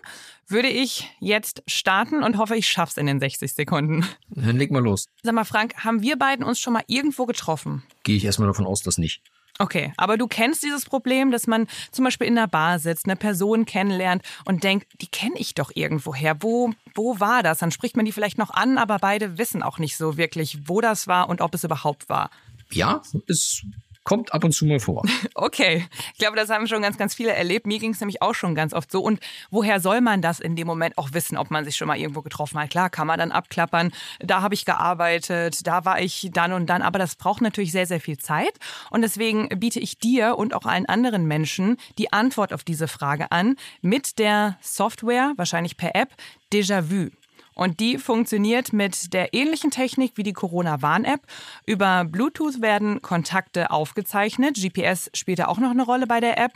würde 0.48 0.68
ich 0.68 1.14
jetzt 1.20 1.62
starten 1.66 2.22
und 2.22 2.38
hoffe, 2.38 2.56
ich 2.56 2.68
schaff's 2.68 2.96
in 2.96 3.06
den 3.06 3.20
60 3.20 3.52
Sekunden. 3.52 4.04
Dann 4.30 4.56
leg 4.56 4.70
mal 4.70 4.82
los. 4.82 5.06
Sag 5.22 5.34
mal, 5.34 5.44
Frank, 5.44 5.74
haben 5.84 6.02
wir 6.02 6.16
beiden 6.16 6.44
uns 6.44 6.58
schon 6.58 6.72
mal 6.72 6.84
irgendwo 6.86 7.26
getroffen? 7.26 7.82
Gehe 8.02 8.16
ich 8.16 8.24
erstmal 8.24 8.48
davon 8.48 8.66
aus, 8.66 8.82
dass 8.82 8.98
nicht. 8.98 9.22
Okay, 9.60 9.92
aber 9.98 10.16
du 10.16 10.26
kennst 10.26 10.62
dieses 10.62 10.86
Problem, 10.86 11.30
dass 11.30 11.46
man 11.46 11.66
zum 11.92 12.06
Beispiel 12.06 12.26
in 12.26 12.34
der 12.34 12.46
Bar 12.46 12.78
sitzt, 12.78 13.04
eine 13.04 13.14
Person 13.14 13.66
kennenlernt 13.66 14.22
und 14.46 14.64
denkt, 14.64 14.86
die 15.02 15.06
kenne 15.06 15.34
ich 15.36 15.54
doch 15.54 15.70
irgendwoher. 15.74 16.42
Wo, 16.42 16.72
wo 16.94 17.20
war 17.20 17.42
das? 17.42 17.58
Dann 17.58 17.70
spricht 17.70 17.94
man 17.94 18.06
die 18.06 18.12
vielleicht 18.12 18.38
noch 18.38 18.48
an, 18.48 18.78
aber 18.78 18.98
beide 18.98 19.36
wissen 19.36 19.62
auch 19.62 19.78
nicht 19.78 19.98
so 19.98 20.16
wirklich, 20.16 20.66
wo 20.66 20.80
das 20.80 21.08
war 21.08 21.28
und 21.28 21.42
ob 21.42 21.54
es 21.54 21.62
überhaupt 21.62 22.08
war. 22.08 22.30
Ja, 22.70 23.02
ist 23.26 23.66
Kommt 24.04 24.32
ab 24.32 24.44
und 24.44 24.52
zu 24.52 24.64
mal 24.66 24.80
vor. 24.80 25.04
Okay, 25.34 25.86
ich 26.12 26.18
glaube, 26.18 26.36
das 26.36 26.50
haben 26.50 26.66
schon 26.66 26.82
ganz, 26.82 26.98
ganz 26.98 27.14
viele 27.14 27.32
erlebt. 27.32 27.66
Mir 27.66 27.78
ging 27.78 27.92
es 27.92 28.00
nämlich 28.00 28.20
auch 28.20 28.34
schon 28.34 28.54
ganz 28.54 28.74
oft 28.74 28.90
so. 28.90 29.00
Und 29.00 29.20
woher 29.50 29.80
soll 29.80 30.02
man 30.02 30.20
das 30.20 30.38
in 30.38 30.54
dem 30.54 30.66
Moment 30.66 30.98
auch 30.98 31.12
wissen, 31.12 31.38
ob 31.38 31.50
man 31.50 31.64
sich 31.64 31.76
schon 31.76 31.88
mal 31.88 31.96
irgendwo 31.96 32.20
getroffen 32.20 32.60
hat? 32.60 32.68
Klar, 32.68 32.90
kann 32.90 33.06
man 33.06 33.18
dann 33.18 33.32
abklappern. 33.32 33.90
Da 34.18 34.42
habe 34.42 34.54
ich 34.54 34.66
gearbeitet, 34.66 35.66
da 35.66 35.84
war 35.86 36.00
ich 36.00 36.28
dann 36.32 36.52
und 36.52 36.66
dann. 36.66 36.82
Aber 36.82 36.98
das 36.98 37.16
braucht 37.16 37.40
natürlich 37.40 37.72
sehr, 37.72 37.86
sehr 37.86 38.00
viel 38.00 38.18
Zeit. 38.18 38.52
Und 38.90 39.00
deswegen 39.02 39.48
biete 39.48 39.80
ich 39.80 39.98
dir 39.98 40.36
und 40.36 40.52
auch 40.54 40.66
allen 40.66 40.86
anderen 40.86 41.26
Menschen 41.26 41.78
die 41.96 42.12
Antwort 42.12 42.52
auf 42.52 42.64
diese 42.64 42.88
Frage 42.88 43.32
an 43.32 43.56
mit 43.80 44.18
der 44.18 44.58
Software, 44.60 45.32
wahrscheinlich 45.36 45.76
per 45.76 45.94
App, 45.94 46.10
Déjà-vu. 46.52 47.10
Und 47.54 47.80
die 47.80 47.98
funktioniert 47.98 48.72
mit 48.72 49.12
der 49.12 49.34
ähnlichen 49.34 49.70
Technik 49.70 50.12
wie 50.16 50.22
die 50.22 50.32
Corona-Warn-App. 50.32 51.20
Über 51.66 52.04
Bluetooth 52.04 52.60
werden 52.60 53.02
Kontakte 53.02 53.70
aufgezeichnet. 53.70 54.56
GPS 54.56 55.10
spielt 55.14 55.40
da 55.40 55.46
auch 55.46 55.58
noch 55.58 55.70
eine 55.70 55.84
Rolle 55.84 56.06
bei 56.06 56.20
der 56.20 56.38
App. 56.38 56.52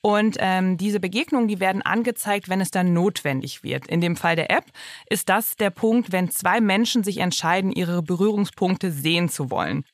Und 0.00 0.36
ähm, 0.40 0.76
diese 0.76 1.00
Begegnungen, 1.00 1.48
die 1.48 1.60
werden 1.60 1.82
angezeigt, 1.82 2.48
wenn 2.48 2.60
es 2.60 2.70
dann 2.70 2.92
notwendig 2.92 3.62
wird. 3.62 3.86
In 3.86 4.00
dem 4.00 4.16
Fall 4.16 4.36
der 4.36 4.50
App 4.50 4.64
ist 5.08 5.28
das 5.28 5.56
der 5.56 5.70
Punkt, 5.70 6.12
wenn 6.12 6.30
zwei 6.30 6.60
Menschen 6.60 7.04
sich 7.04 7.18
entscheiden, 7.18 7.72
ihre 7.72 8.02
Berührungspunkte 8.02 8.90
sehen 8.90 9.28
zu 9.28 9.50
wollen. 9.50 9.84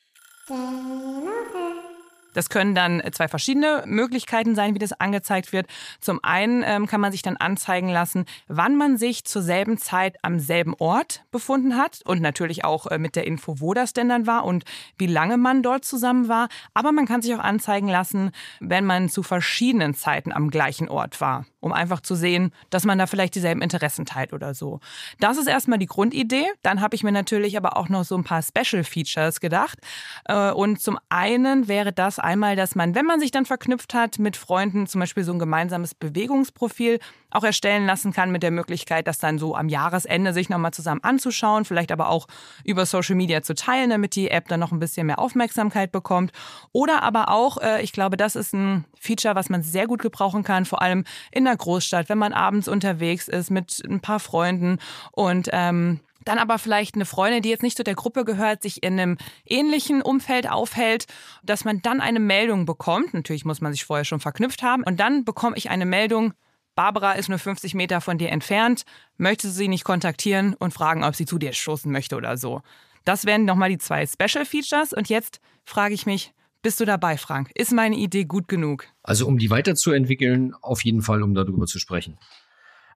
Das 2.34 2.50
können 2.50 2.74
dann 2.74 3.02
zwei 3.12 3.28
verschiedene 3.28 3.82
Möglichkeiten 3.86 4.54
sein, 4.54 4.74
wie 4.74 4.78
das 4.78 4.92
angezeigt 4.92 5.52
wird. 5.52 5.66
Zum 6.00 6.20
einen 6.22 6.62
ähm, 6.66 6.86
kann 6.86 7.00
man 7.00 7.12
sich 7.12 7.22
dann 7.22 7.38
anzeigen 7.38 7.88
lassen, 7.88 8.26
wann 8.48 8.76
man 8.76 8.98
sich 8.98 9.24
zur 9.24 9.42
selben 9.42 9.78
Zeit 9.78 10.16
am 10.22 10.38
selben 10.38 10.74
Ort 10.74 11.24
befunden 11.30 11.76
hat 11.76 12.00
und 12.04 12.20
natürlich 12.20 12.64
auch 12.64 12.86
äh, 12.86 12.98
mit 12.98 13.16
der 13.16 13.26
Info, 13.26 13.60
wo 13.60 13.72
das 13.72 13.94
denn 13.94 14.08
dann 14.08 14.26
war 14.26 14.44
und 14.44 14.64
wie 14.98 15.06
lange 15.06 15.38
man 15.38 15.62
dort 15.62 15.84
zusammen 15.84 16.28
war. 16.28 16.48
Aber 16.74 16.92
man 16.92 17.06
kann 17.06 17.22
sich 17.22 17.34
auch 17.34 17.40
anzeigen 17.40 17.88
lassen, 17.88 18.32
wenn 18.60 18.84
man 18.84 19.08
zu 19.08 19.22
verschiedenen 19.22 19.94
Zeiten 19.94 20.32
am 20.32 20.50
gleichen 20.50 20.88
Ort 20.88 21.20
war 21.20 21.46
um 21.64 21.72
einfach 21.72 22.00
zu 22.00 22.14
sehen, 22.14 22.52
dass 22.68 22.84
man 22.84 22.98
da 22.98 23.06
vielleicht 23.06 23.34
dieselben 23.34 23.62
Interessen 23.62 24.04
teilt 24.04 24.34
oder 24.34 24.52
so. 24.52 24.80
Das 25.18 25.38
ist 25.38 25.46
erstmal 25.46 25.78
die 25.78 25.86
Grundidee. 25.86 26.44
Dann 26.62 26.82
habe 26.82 26.94
ich 26.94 27.02
mir 27.02 27.10
natürlich 27.10 27.56
aber 27.56 27.78
auch 27.78 27.88
noch 27.88 28.04
so 28.04 28.16
ein 28.16 28.22
paar 28.22 28.42
Special 28.42 28.84
Features 28.84 29.40
gedacht. 29.40 29.78
Äh, 30.26 30.50
und 30.50 30.80
zum 30.80 30.98
einen 31.08 31.66
wäre 31.66 31.94
das 31.94 32.18
einmal, 32.24 32.56
dass 32.56 32.74
man, 32.74 32.94
wenn 32.94 33.06
man 33.06 33.20
sich 33.20 33.30
dann 33.30 33.46
verknüpft 33.46 33.94
hat 33.94 34.18
mit 34.18 34.36
Freunden, 34.36 34.86
zum 34.86 35.00
Beispiel 35.00 35.22
so 35.22 35.32
ein 35.32 35.38
gemeinsames 35.38 35.94
Bewegungsprofil 35.94 36.98
auch 37.30 37.44
erstellen 37.44 37.86
lassen 37.86 38.12
kann 38.12 38.32
mit 38.32 38.42
der 38.42 38.50
Möglichkeit, 38.50 39.06
das 39.06 39.18
dann 39.18 39.38
so 39.38 39.54
am 39.54 39.68
Jahresende 39.68 40.32
sich 40.32 40.48
nochmal 40.48 40.72
zusammen 40.72 41.02
anzuschauen, 41.02 41.64
vielleicht 41.64 41.92
aber 41.92 42.08
auch 42.08 42.26
über 42.64 42.86
Social 42.86 43.14
Media 43.14 43.42
zu 43.42 43.54
teilen, 43.54 43.90
damit 43.90 44.14
die 44.16 44.30
App 44.30 44.48
dann 44.48 44.60
noch 44.60 44.72
ein 44.72 44.78
bisschen 44.78 45.06
mehr 45.06 45.18
Aufmerksamkeit 45.18 45.92
bekommt. 45.92 46.32
Oder 46.72 47.02
aber 47.02 47.28
auch, 47.28 47.58
äh, 47.58 47.82
ich 47.82 47.92
glaube, 47.92 48.16
das 48.16 48.36
ist 48.36 48.54
ein 48.54 48.84
Feature, 48.98 49.34
was 49.34 49.50
man 49.50 49.62
sehr 49.62 49.86
gut 49.86 50.00
gebrauchen 50.00 50.42
kann, 50.42 50.64
vor 50.64 50.82
allem 50.82 51.04
in 51.30 51.44
der 51.44 51.56
Großstadt, 51.56 52.08
wenn 52.08 52.18
man 52.18 52.32
abends 52.32 52.68
unterwegs 52.68 53.28
ist 53.28 53.50
mit 53.50 53.82
ein 53.88 54.00
paar 54.00 54.20
Freunden 54.20 54.78
und 55.12 55.48
ähm, 55.52 56.00
dann 56.24 56.38
aber 56.38 56.58
vielleicht 56.58 56.94
eine 56.94 57.04
Freundin, 57.04 57.42
die 57.42 57.50
jetzt 57.50 57.62
nicht 57.62 57.76
zu 57.76 57.84
der 57.84 57.94
Gruppe 57.94 58.24
gehört, 58.24 58.62
sich 58.62 58.82
in 58.82 58.98
einem 58.98 59.18
ähnlichen 59.44 60.02
Umfeld 60.02 60.50
aufhält, 60.50 61.06
dass 61.42 61.64
man 61.64 61.82
dann 61.82 62.00
eine 62.00 62.20
Meldung 62.20 62.66
bekommt. 62.66 63.14
Natürlich 63.14 63.44
muss 63.44 63.60
man 63.60 63.72
sich 63.72 63.84
vorher 63.84 64.04
schon 64.04 64.20
verknüpft 64.20 64.62
haben. 64.62 64.84
Und 64.84 65.00
dann 65.00 65.24
bekomme 65.24 65.56
ich 65.56 65.70
eine 65.70 65.86
Meldung, 65.86 66.34
Barbara 66.74 67.12
ist 67.12 67.28
nur 67.28 67.38
50 67.38 67.74
Meter 67.74 68.00
von 68.00 68.18
dir 68.18 68.30
entfernt, 68.30 68.84
möchtest 69.16 69.54
du 69.54 69.58
sie 69.58 69.68
nicht 69.68 69.84
kontaktieren 69.84 70.54
und 70.54 70.74
fragen, 70.74 71.04
ob 71.04 71.14
sie 71.14 71.24
zu 71.24 71.38
dir 71.38 71.52
stoßen 71.52 71.90
möchte 71.90 72.16
oder 72.16 72.36
so. 72.36 72.62
Das 73.04 73.26
wären 73.26 73.44
nochmal 73.44 73.68
die 73.68 73.78
zwei 73.78 74.06
Special 74.06 74.44
Features. 74.44 74.92
Und 74.92 75.08
jetzt 75.08 75.40
frage 75.64 75.94
ich 75.94 76.06
mich, 76.06 76.32
Bist 76.62 76.80
du 76.80 76.86
dabei, 76.86 77.18
Frank? 77.18 77.50
Ist 77.54 77.72
meine 77.72 77.96
Idee 77.96 78.24
gut 78.24 78.48
genug? 78.48 78.86
Also 79.02 79.26
um 79.26 79.38
die 79.38 79.50
weiterzuentwickeln, 79.50 80.54
auf 80.62 80.82
jeden 80.82 81.02
Fall, 81.02 81.22
um 81.22 81.34
darüber 81.34 81.66
zu 81.66 81.78
sprechen. 81.78 82.18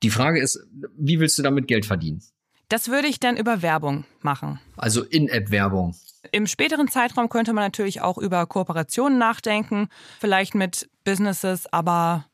Die 0.03 0.11
Frage 0.11 0.41
ist, 0.41 0.67
wie 0.97 1.21
willst 1.21 1.39
du 1.39 1.43
damit 1.43 1.69
Geld 1.69 1.85
verdienen? 1.85 2.23
Das 2.69 2.89
würde 2.89 3.09
ich 3.09 3.19
dann 3.19 3.37
über 3.37 3.63
Werbung 3.63 4.05
machen. 4.21 4.61
Also 4.77 5.03
In-App-Werbung. 5.03 5.97
Im 6.33 6.47
späteren 6.47 6.89
Zeitraum 6.89 7.29
könnte 7.29 7.53
man 7.53 7.65
natürlich 7.65 8.01
auch 8.03 8.19
über 8.19 8.45
Kooperationen 8.47 9.19
nachdenken, 9.19 9.89
vielleicht 10.21 10.55
mit 10.55 10.91
Businesses, 11.05 11.67
aber 11.73 12.27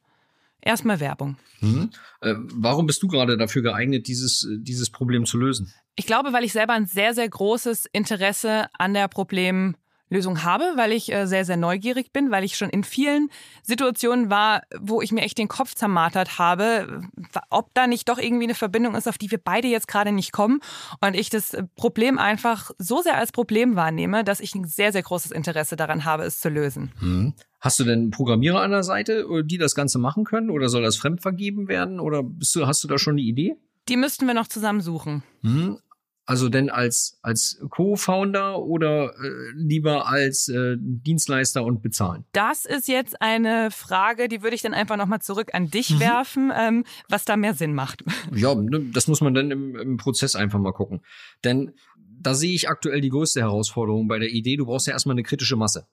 erstmal 0.60 0.98
Werbung. 1.00 1.36
Hm. 1.60 1.90
Äh, 2.20 2.34
warum 2.52 2.86
bist 2.86 3.02
du 3.02 3.06
gerade 3.06 3.36
dafür 3.36 3.62
geeignet, 3.62 4.08
dieses, 4.08 4.48
dieses 4.58 4.90
Problem 4.90 5.26
zu 5.26 5.38
lösen? 5.38 5.72
Ich 5.94 6.06
glaube, 6.06 6.32
weil 6.32 6.44
ich 6.44 6.52
selber 6.52 6.72
ein 6.72 6.86
sehr, 6.86 7.14
sehr 7.14 7.28
großes 7.28 7.86
Interesse 7.92 8.66
an 8.76 8.94
der 8.94 9.06
Problem 9.06 9.76
Lösung 10.10 10.42
habe, 10.42 10.64
weil 10.76 10.92
ich 10.92 11.12
äh, 11.12 11.26
sehr, 11.26 11.44
sehr 11.44 11.56
neugierig 11.56 12.12
bin, 12.12 12.30
weil 12.30 12.44
ich 12.44 12.56
schon 12.56 12.70
in 12.70 12.84
vielen 12.84 13.30
Situationen 13.62 14.30
war, 14.30 14.62
wo 14.78 15.00
ich 15.02 15.12
mir 15.12 15.22
echt 15.22 15.38
den 15.38 15.48
Kopf 15.48 15.74
zermartert 15.74 16.38
habe, 16.38 17.02
ob 17.50 17.72
da 17.74 17.86
nicht 17.86 18.08
doch 18.08 18.18
irgendwie 18.18 18.44
eine 18.44 18.54
Verbindung 18.54 18.94
ist, 18.94 19.08
auf 19.08 19.18
die 19.18 19.30
wir 19.30 19.38
beide 19.38 19.68
jetzt 19.68 19.88
gerade 19.88 20.12
nicht 20.12 20.32
kommen. 20.32 20.60
Und 21.00 21.14
ich 21.14 21.30
das 21.30 21.56
Problem 21.76 22.18
einfach 22.18 22.70
so 22.78 23.02
sehr 23.02 23.16
als 23.16 23.32
Problem 23.32 23.76
wahrnehme, 23.76 24.24
dass 24.24 24.40
ich 24.40 24.54
ein 24.54 24.66
sehr, 24.66 24.92
sehr 24.92 25.02
großes 25.02 25.30
Interesse 25.30 25.76
daran 25.76 26.04
habe, 26.04 26.24
es 26.24 26.40
zu 26.40 26.48
lösen. 26.48 26.92
Hm. 27.00 27.34
Hast 27.60 27.78
du 27.78 27.84
denn 27.84 28.10
Programmierer 28.10 28.60
an 28.60 28.72
der 28.72 28.82
Seite, 28.82 29.26
die 29.42 29.56
das 29.56 29.74
Ganze 29.74 29.98
machen 29.98 30.24
können? 30.24 30.50
Oder 30.50 30.68
soll 30.68 30.82
das 30.82 30.96
fremdvergeben 30.96 31.66
werden? 31.66 31.98
Oder 31.98 32.22
du, 32.22 32.66
hast 32.66 32.84
du 32.84 32.88
da 32.88 32.98
schon 32.98 33.14
eine 33.14 33.22
Idee? 33.22 33.56
Die 33.88 33.96
müssten 33.96 34.26
wir 34.26 34.34
noch 34.34 34.48
zusammen 34.48 34.82
suchen. 34.82 35.22
Hm. 35.40 35.78
Also 36.26 36.48
denn 36.48 36.70
als, 36.70 37.18
als 37.20 37.60
Co-Founder 37.68 38.62
oder 38.62 39.12
äh, 39.12 39.50
lieber 39.54 40.08
als 40.08 40.48
äh, 40.48 40.76
Dienstleister 40.78 41.62
und 41.62 41.82
bezahlen? 41.82 42.24
Das 42.32 42.64
ist 42.64 42.88
jetzt 42.88 43.20
eine 43.20 43.70
Frage, 43.70 44.28
die 44.28 44.42
würde 44.42 44.56
ich 44.56 44.62
dann 44.62 44.72
einfach 44.72 44.96
nochmal 44.96 45.20
zurück 45.20 45.50
an 45.52 45.68
dich 45.68 45.90
mhm. 45.90 46.00
werfen, 46.00 46.52
ähm, 46.56 46.84
was 47.10 47.26
da 47.26 47.36
mehr 47.36 47.54
Sinn 47.54 47.74
macht. 47.74 48.04
Ja, 48.34 48.54
ne, 48.54 48.90
das 48.92 49.06
muss 49.06 49.20
man 49.20 49.34
dann 49.34 49.50
im, 49.50 49.76
im 49.76 49.96
Prozess 49.96 50.34
einfach 50.34 50.58
mal 50.58 50.72
gucken. 50.72 51.02
Denn 51.44 51.72
da 51.96 52.34
sehe 52.34 52.54
ich 52.54 52.68
aktuell 52.68 53.00
die 53.00 53.10
größte 53.10 53.40
Herausforderung 53.40 54.08
bei 54.08 54.18
der 54.18 54.30
Idee, 54.30 54.56
du 54.56 54.66
brauchst 54.66 54.86
ja 54.86 54.92
erstmal 54.92 55.14
eine 55.14 55.22
kritische 55.22 55.56
Masse. 55.56 55.86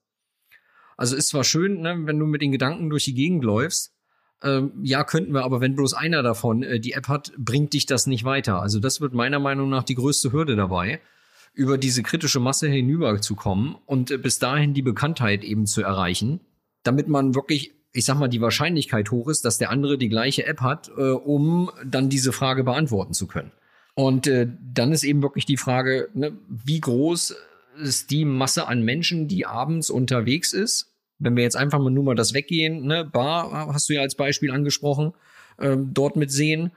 Also 0.98 1.16
ist 1.16 1.30
zwar 1.30 1.44
schön, 1.44 1.82
ne, 1.82 2.02
wenn 2.06 2.20
du 2.20 2.26
mit 2.26 2.42
den 2.42 2.52
Gedanken 2.52 2.90
durch 2.90 3.06
die 3.06 3.14
Gegend 3.14 3.44
läufst, 3.44 3.94
ähm, 4.44 4.72
ja, 4.82 5.04
könnten 5.04 5.34
wir, 5.34 5.44
aber 5.44 5.62
wenn 5.62 5.76
bloß 5.76 5.94
einer 5.94 6.24
davon 6.24 6.64
äh, 6.64 6.80
die 6.80 6.94
App 6.94 7.08
hat, 7.08 7.32
bringt 7.38 7.74
dich 7.74 7.86
das 7.86 8.08
nicht 8.08 8.24
weiter. 8.24 8.62
Also 8.62 8.80
das 8.80 9.02
wird 9.02 9.14
meiner 9.14 9.40
Meinung 9.40 9.70
nach 9.70 9.84
die 9.84 9.96
größte 9.96 10.32
Hürde 10.32 10.56
dabei, 10.56 11.00
über 11.54 11.78
diese 11.78 12.02
kritische 12.02 12.40
Masse 12.40 12.68
hinüberzukommen 12.68 13.76
und 13.86 14.10
äh, 14.12 14.18
bis 14.18 14.40
dahin 14.40 14.74
die 14.74 14.82
Bekanntheit 14.82 15.44
eben 15.44 15.66
zu 15.66 15.82
erreichen, 15.82 16.40
damit 16.84 17.08
man 17.08 17.36
wirklich, 17.36 17.74
ich 17.94 18.06
sag 18.06 18.18
mal, 18.18 18.30
die 18.30 18.42
Wahrscheinlichkeit 18.42 19.12
hoch 19.12 19.28
ist, 19.28 19.46
dass 19.46 19.58
der 19.58 19.70
andere 19.70 19.98
die 19.98 20.10
gleiche 20.10 20.46
App 20.46 20.62
hat, 20.62 20.90
äh, 20.98 21.12
um 21.12 21.70
dann 21.86 22.10
diese 22.10 22.32
Frage 22.32 22.64
beantworten 22.64 23.14
zu 23.14 23.28
können. 23.28 23.52
Und 23.94 24.26
äh, 24.26 24.48
dann 24.74 24.92
ist 24.92 25.04
eben 25.04 25.22
wirklich 25.22 25.46
die 25.46 25.58
Frage, 25.58 26.10
ne, 26.14 26.32
wie 26.48 26.80
groß 26.80 27.36
ist 27.84 28.10
die 28.10 28.26
Masse 28.26 28.68
an 28.68 28.84
Menschen, 28.84 29.28
die 29.28 29.46
abends 29.46 29.90
unterwegs 29.90 30.54
ist 30.54 30.91
wenn 31.22 31.36
wir 31.36 31.44
jetzt 31.44 31.56
einfach 31.56 31.80
mal 31.80 31.92
nur 31.92 32.04
mal 32.04 32.16
das 32.16 32.34
weggehen, 32.34 32.86
ne, 32.86 33.06
Bar 33.06 33.68
hast 33.74 33.88
du 33.88 33.94
ja 33.94 34.02
als 34.02 34.16
Beispiel 34.16 34.52
angesprochen, 34.52 35.14
ähm, 35.60 35.92
dort 35.94 36.16
mit 36.16 36.32
sehen. 36.32 36.72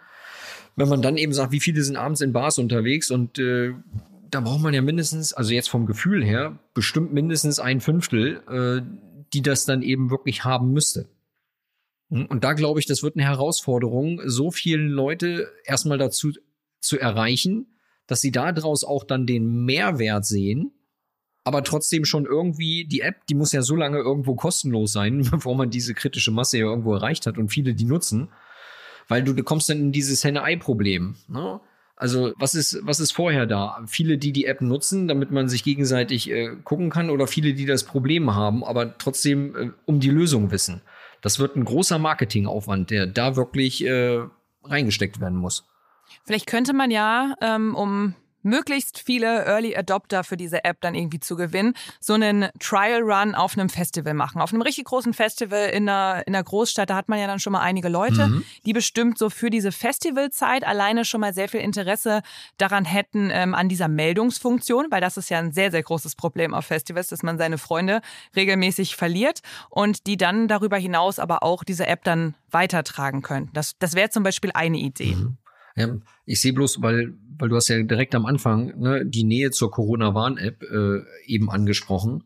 Wenn 0.77 0.89
man 0.89 1.03
dann 1.03 1.17
eben 1.17 1.33
sagt, 1.33 1.53
wie 1.53 1.61
viele 1.61 1.83
sind 1.83 1.97
abends 1.97 2.21
in 2.21 2.33
Bars 2.33 2.59
unterwegs 2.59 3.11
und 3.11 3.39
äh, 3.39 3.73
da 4.31 4.41
braucht 4.41 4.63
man 4.63 4.75
ja 4.75 4.83
mindestens, 4.83 5.33
also 5.33 5.53
jetzt 5.53 5.71
vom 5.71 5.87
Gefühl 5.87 6.25
her, 6.25 6.59
bestimmt 6.75 7.13
mindestens 7.13 7.59
ein 7.59 7.81
Fünftel, 7.81 8.43
äh, 8.49 8.83
die 9.33 9.43
das 9.43 9.65
dann 9.65 9.83
eben 9.83 10.11
wirklich 10.11 10.45
haben 10.45 10.73
müsste. 10.73 11.09
Hm, 12.11 12.27
und 12.27 12.45
da 12.45 12.53
glaube 12.53 12.81
ich, 12.81 12.87
das 12.87 13.03
wird 13.03 13.17
eine 13.17 13.25
Herausforderung, 13.25 14.21
so 14.27 14.51
viele 14.51 14.83
Leute 14.83 15.49
erstmal 15.65 15.99
dazu 15.99 16.33
zu 16.81 16.99
erreichen, 16.99 17.67
dass 18.07 18.21
sie 18.21 18.33
daraus 18.33 18.85
auch 18.85 19.05
dann 19.05 19.27
den 19.27 19.65
Mehrwert 19.65 20.27
sehen 20.27 20.73
aber 21.45 21.63
trotzdem 21.63 22.07
schon 22.07 22.25
irgendwie 22.25 22.87
die 22.87 23.03
App, 23.03 23.27
die 23.27 23.35
muss 23.35 23.53
ja 23.53 23.63
so 23.63 23.77
lange 23.77 23.99
irgendwo 23.99 24.35
kostenlos 24.35 24.93
sein, 24.93 25.29
bevor 25.31 25.55
man 25.55 25.71
diese 25.71 25.95
kritische 25.95 26.31
Masse 26.31 26.59
ja 26.59 26.65
irgendwo 26.65 26.95
erreicht 26.95 27.27
hat 27.27 27.39
und 27.39 27.51
viele 27.51 27.75
die 27.75 27.85
nutzen, 27.85 28.31
weil 29.09 29.23
du, 29.23 29.35
kommst 29.45 29.69
dann 29.69 29.79
in 29.79 29.93
dieses 29.93 30.25
Henne-Ei-Problem. 30.25 31.17
Ne? 31.29 31.61
Also 31.97 32.33
was 32.39 32.55
ist, 32.55 32.81
was 32.83 32.99
ist 32.99 33.13
vorher 33.13 33.47
da? 33.47 33.85
Viele, 33.87 34.19
die 34.19 34.33
die 34.33 34.47
App 34.47 34.63
nutzen, 34.63 35.07
damit 35.07 35.31
man 35.31 35.49
sich 35.49 35.63
gegenseitig 35.63 36.31
äh, 36.31 36.57
gucken 36.65 36.91
kann 36.91 37.11
oder 37.11 37.27
viele, 37.27 37.55
die 37.55 37.67
das 37.67 37.85
Problem 37.85 38.35
haben, 38.35 38.65
aber 38.65 38.99
trotzdem 38.99 39.57
äh, 39.57 39.71
um 39.85 40.01
die 40.01 40.11
Lösung 40.11 40.51
wissen. 40.51 40.81
Das 41.21 41.39
wird 41.39 41.57
ein 41.57 41.65
großer 41.65 41.99
Marketingaufwand, 41.99 42.91
der 42.91 43.07
da 43.07 43.37
wirklich 43.37 43.85
äh, 43.85 44.23
reingesteckt 44.65 45.21
werden 45.21 45.39
muss. 45.39 45.67
Vielleicht 46.25 46.47
könnte 46.47 46.73
man 46.73 46.91
ja, 46.91 47.35
ähm, 47.41 47.75
um 47.75 48.15
möglichst 48.45 49.01
viele 49.01 49.45
Early 49.45 49.77
Adopter 49.77 50.25
für 50.25 50.37
diese 50.37 50.65
App 50.65 50.81
dann 50.81 50.95
irgendwie 50.95 51.21
zu 51.21 51.37
gewinnen, 51.37 51.75
so 52.01 52.15
einen 52.15 52.49
Trial 52.61 53.03
Run 53.03 53.35
auf 53.35 53.57
einem 53.57 53.69
Festival 53.69 54.15
machen. 54.15 54.41
Auf 54.41 54.53
einem 54.53 54.63
richtig 54.63 54.85
großen 54.85 55.15
Festival 55.15 55.71
in 55.71 55.89
einer, 55.89 56.27
in 56.27 56.35
einer 56.35 56.45
Großstadt, 56.45 56.91
da 56.91 56.97
hat 56.97 57.09
man 57.09 57.19
ja 57.19 57.27
dann 57.27 57.41
schon 57.41 57.53
mal 57.53 57.61
einige 57.61 57.89
Leute, 57.89 58.29
mhm. 58.29 58.45
die 58.65 58.73
bestimmt 58.73 59.19
so 59.19 59.31
für 59.31 59.51
diese 59.51 59.73
Festivalzeit 59.73 60.65
alleine 60.65 61.05
schon 61.05 61.21
mal 61.21 61.35
sehr 61.35 61.49
viel 61.49 61.61
Interesse 61.61 62.23
daran 62.59 62.85
hätten, 62.85 63.31
ähm, 63.33 63.55
an 63.55 63.69
dieser 63.69 63.89
Meldungsfunktion, 63.89 64.87
weil 64.91 65.01
das 65.01 65.17
ist 65.17 65.31
ja 65.31 65.39
ein 65.39 65.53
sehr, 65.53 65.71
sehr 65.71 65.83
großes 65.83 66.15
Problem 66.15 66.55
auf 66.55 66.67
Festivals, 66.67 67.09
dass 67.09 67.23
man 67.23 67.39
seine 67.39 67.59
Freunde 67.59 68.01
regelmäßig 68.37 68.97
verliert 68.97 69.41
und 69.71 70.07
die 70.07 70.17
dann 70.17 70.49
darüber 70.49 70.77
hinaus 70.77 71.19
aber 71.19 71.43
auch 71.43 71.65
diese 71.65 71.87
App 71.87 72.05
dann 72.05 72.35
weitertragen 72.51 73.23
können. 73.23 73.51
Das, 73.53 73.77
das 73.79 73.95
wäre 73.95 74.11
zum 74.11 74.23
Beispiel 74.23 74.51
eine 74.55 74.79
Idee. 74.79 75.15
Mhm. 75.15 75.39
Ja, 75.77 75.89
ich 76.25 76.41
sehe 76.41 76.53
bloß, 76.53 76.83
weil, 76.83 77.15
weil 77.39 77.49
du 77.49 77.57
hast 77.57 77.69
ja 77.69 77.83
direkt 77.83 78.15
am 78.15 78.27
Anfang 78.27 78.79
ne, 78.79 79.05
die 79.05 79.25
Nähe 79.25 79.51
zur 79.51 79.71
Corona-Warn-App 79.71 80.63
äh, 80.63 81.01
eben 81.27 81.51
angesprochen. 81.51 82.25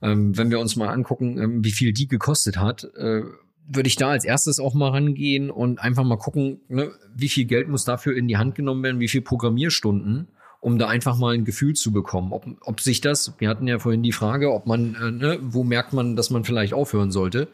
Ähm, 0.00 0.36
wenn 0.36 0.50
wir 0.50 0.58
uns 0.58 0.74
mal 0.74 0.88
angucken, 0.88 1.38
ähm, 1.38 1.64
wie 1.64 1.70
viel 1.70 1.92
die 1.92 2.08
gekostet 2.08 2.56
hat, 2.56 2.84
äh, 2.96 3.22
würde 3.68 3.86
ich 3.86 3.94
da 3.94 4.10
als 4.10 4.24
erstes 4.24 4.58
auch 4.58 4.74
mal 4.74 4.90
rangehen 4.90 5.50
und 5.50 5.80
einfach 5.80 6.02
mal 6.02 6.18
gucken, 6.18 6.60
ne, 6.68 6.90
wie 7.14 7.28
viel 7.28 7.44
Geld 7.44 7.68
muss 7.68 7.84
dafür 7.84 8.16
in 8.16 8.26
die 8.26 8.36
Hand 8.36 8.56
genommen 8.56 8.82
werden, 8.82 9.00
wie 9.00 9.08
viel 9.08 9.22
Programmierstunden, 9.22 10.28
um 10.60 10.78
da 10.78 10.88
einfach 10.88 11.16
mal 11.16 11.34
ein 11.34 11.44
Gefühl 11.44 11.74
zu 11.74 11.92
bekommen, 11.92 12.32
ob, 12.32 12.46
ob 12.62 12.80
sich 12.80 13.00
das, 13.00 13.34
wir 13.38 13.48
hatten 13.48 13.68
ja 13.68 13.78
vorhin 13.78 14.02
die 14.02 14.12
Frage, 14.12 14.52
ob 14.52 14.66
man, 14.66 14.96
äh, 14.96 15.10
ne, 15.12 15.38
wo 15.40 15.62
merkt 15.62 15.92
man, 15.92 16.16
dass 16.16 16.30
man 16.30 16.42
vielleicht 16.42 16.74
aufhören 16.74 17.12
sollte, 17.12 17.46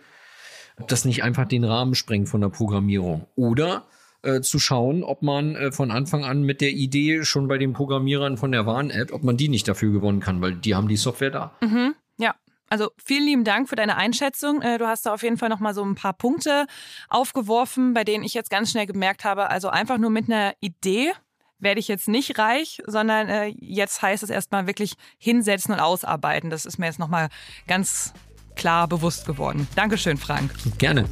ob 0.80 0.88
das 0.88 1.04
nicht 1.04 1.22
einfach 1.22 1.46
den 1.46 1.64
Rahmen 1.64 1.94
sprengt 1.94 2.30
von 2.30 2.40
der 2.40 2.48
Programmierung. 2.48 3.26
Oder 3.36 3.84
äh, 4.22 4.40
zu 4.40 4.58
schauen, 4.58 5.04
ob 5.04 5.22
man 5.22 5.54
äh, 5.54 5.72
von 5.72 5.90
Anfang 5.90 6.24
an 6.24 6.42
mit 6.42 6.60
der 6.60 6.70
Idee 6.70 7.24
schon 7.24 7.48
bei 7.48 7.58
den 7.58 7.72
Programmierern 7.72 8.36
von 8.36 8.52
der 8.52 8.66
Warn-App, 8.66 9.12
ob 9.12 9.22
man 9.22 9.36
die 9.36 9.48
nicht 9.48 9.68
dafür 9.68 9.92
gewonnen 9.92 10.20
kann, 10.20 10.40
weil 10.40 10.54
die 10.54 10.74
haben 10.74 10.88
die 10.88 10.96
Software 10.96 11.30
da. 11.30 11.56
Mhm. 11.60 11.94
Ja, 12.18 12.34
also 12.68 12.90
vielen 13.02 13.24
lieben 13.24 13.44
Dank 13.44 13.68
für 13.68 13.76
deine 13.76 13.96
Einschätzung. 13.96 14.60
Äh, 14.62 14.78
du 14.78 14.86
hast 14.86 15.06
da 15.06 15.14
auf 15.14 15.22
jeden 15.22 15.36
Fall 15.36 15.48
noch 15.48 15.60
mal 15.60 15.74
so 15.74 15.84
ein 15.84 15.94
paar 15.94 16.14
Punkte 16.14 16.66
aufgeworfen, 17.08 17.94
bei 17.94 18.04
denen 18.04 18.24
ich 18.24 18.34
jetzt 18.34 18.50
ganz 18.50 18.70
schnell 18.70 18.86
gemerkt 18.86 19.24
habe, 19.24 19.50
also 19.50 19.68
einfach 19.68 19.98
nur 19.98 20.10
mit 20.10 20.30
einer 20.30 20.52
Idee 20.60 21.12
werde 21.60 21.80
ich 21.80 21.88
jetzt 21.88 22.08
nicht 22.08 22.38
reich, 22.38 22.80
sondern 22.86 23.28
äh, 23.28 23.46
jetzt 23.58 24.00
heißt 24.00 24.22
es 24.22 24.30
erstmal 24.30 24.66
wirklich 24.66 24.94
hinsetzen 25.18 25.74
und 25.74 25.80
ausarbeiten. 25.80 26.50
Das 26.50 26.66
ist 26.66 26.78
mir 26.78 26.86
jetzt 26.86 26.98
noch 26.98 27.08
mal 27.08 27.28
ganz 27.66 28.12
klar 28.54 28.88
bewusst 28.88 29.26
geworden. 29.26 29.66
Dankeschön, 29.74 30.16
Frank. 30.16 30.52
Gerne. 30.78 31.08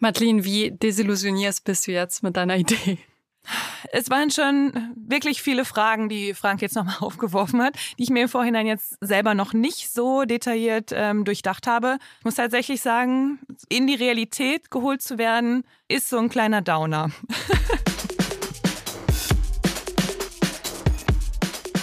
Madeline, 0.00 0.44
wie 0.44 0.70
desillusioniert 0.70 1.64
bist 1.64 1.88
du 1.88 1.92
jetzt 1.92 2.22
mit 2.22 2.36
deiner 2.36 2.56
Idee? 2.56 2.98
Es 3.92 4.10
waren 4.10 4.30
schon 4.30 4.94
wirklich 4.94 5.42
viele 5.42 5.64
Fragen, 5.64 6.08
die 6.08 6.34
Frank 6.34 6.62
jetzt 6.62 6.76
nochmal 6.76 6.98
aufgeworfen 7.00 7.60
hat, 7.62 7.74
die 7.98 8.04
ich 8.04 8.10
mir 8.10 8.22
im 8.22 8.28
Vorhinein 8.28 8.66
jetzt 8.66 8.96
selber 9.00 9.34
noch 9.34 9.52
nicht 9.54 9.90
so 9.92 10.24
detailliert 10.24 10.90
ähm, 10.94 11.24
durchdacht 11.24 11.66
habe. 11.66 11.98
Ich 12.18 12.24
muss 12.24 12.36
tatsächlich 12.36 12.80
sagen, 12.80 13.40
in 13.68 13.88
die 13.88 13.96
Realität 13.96 14.70
geholt 14.70 15.02
zu 15.02 15.18
werden, 15.18 15.64
ist 15.88 16.08
so 16.08 16.18
ein 16.18 16.28
kleiner 16.28 16.62
Downer. 16.62 17.10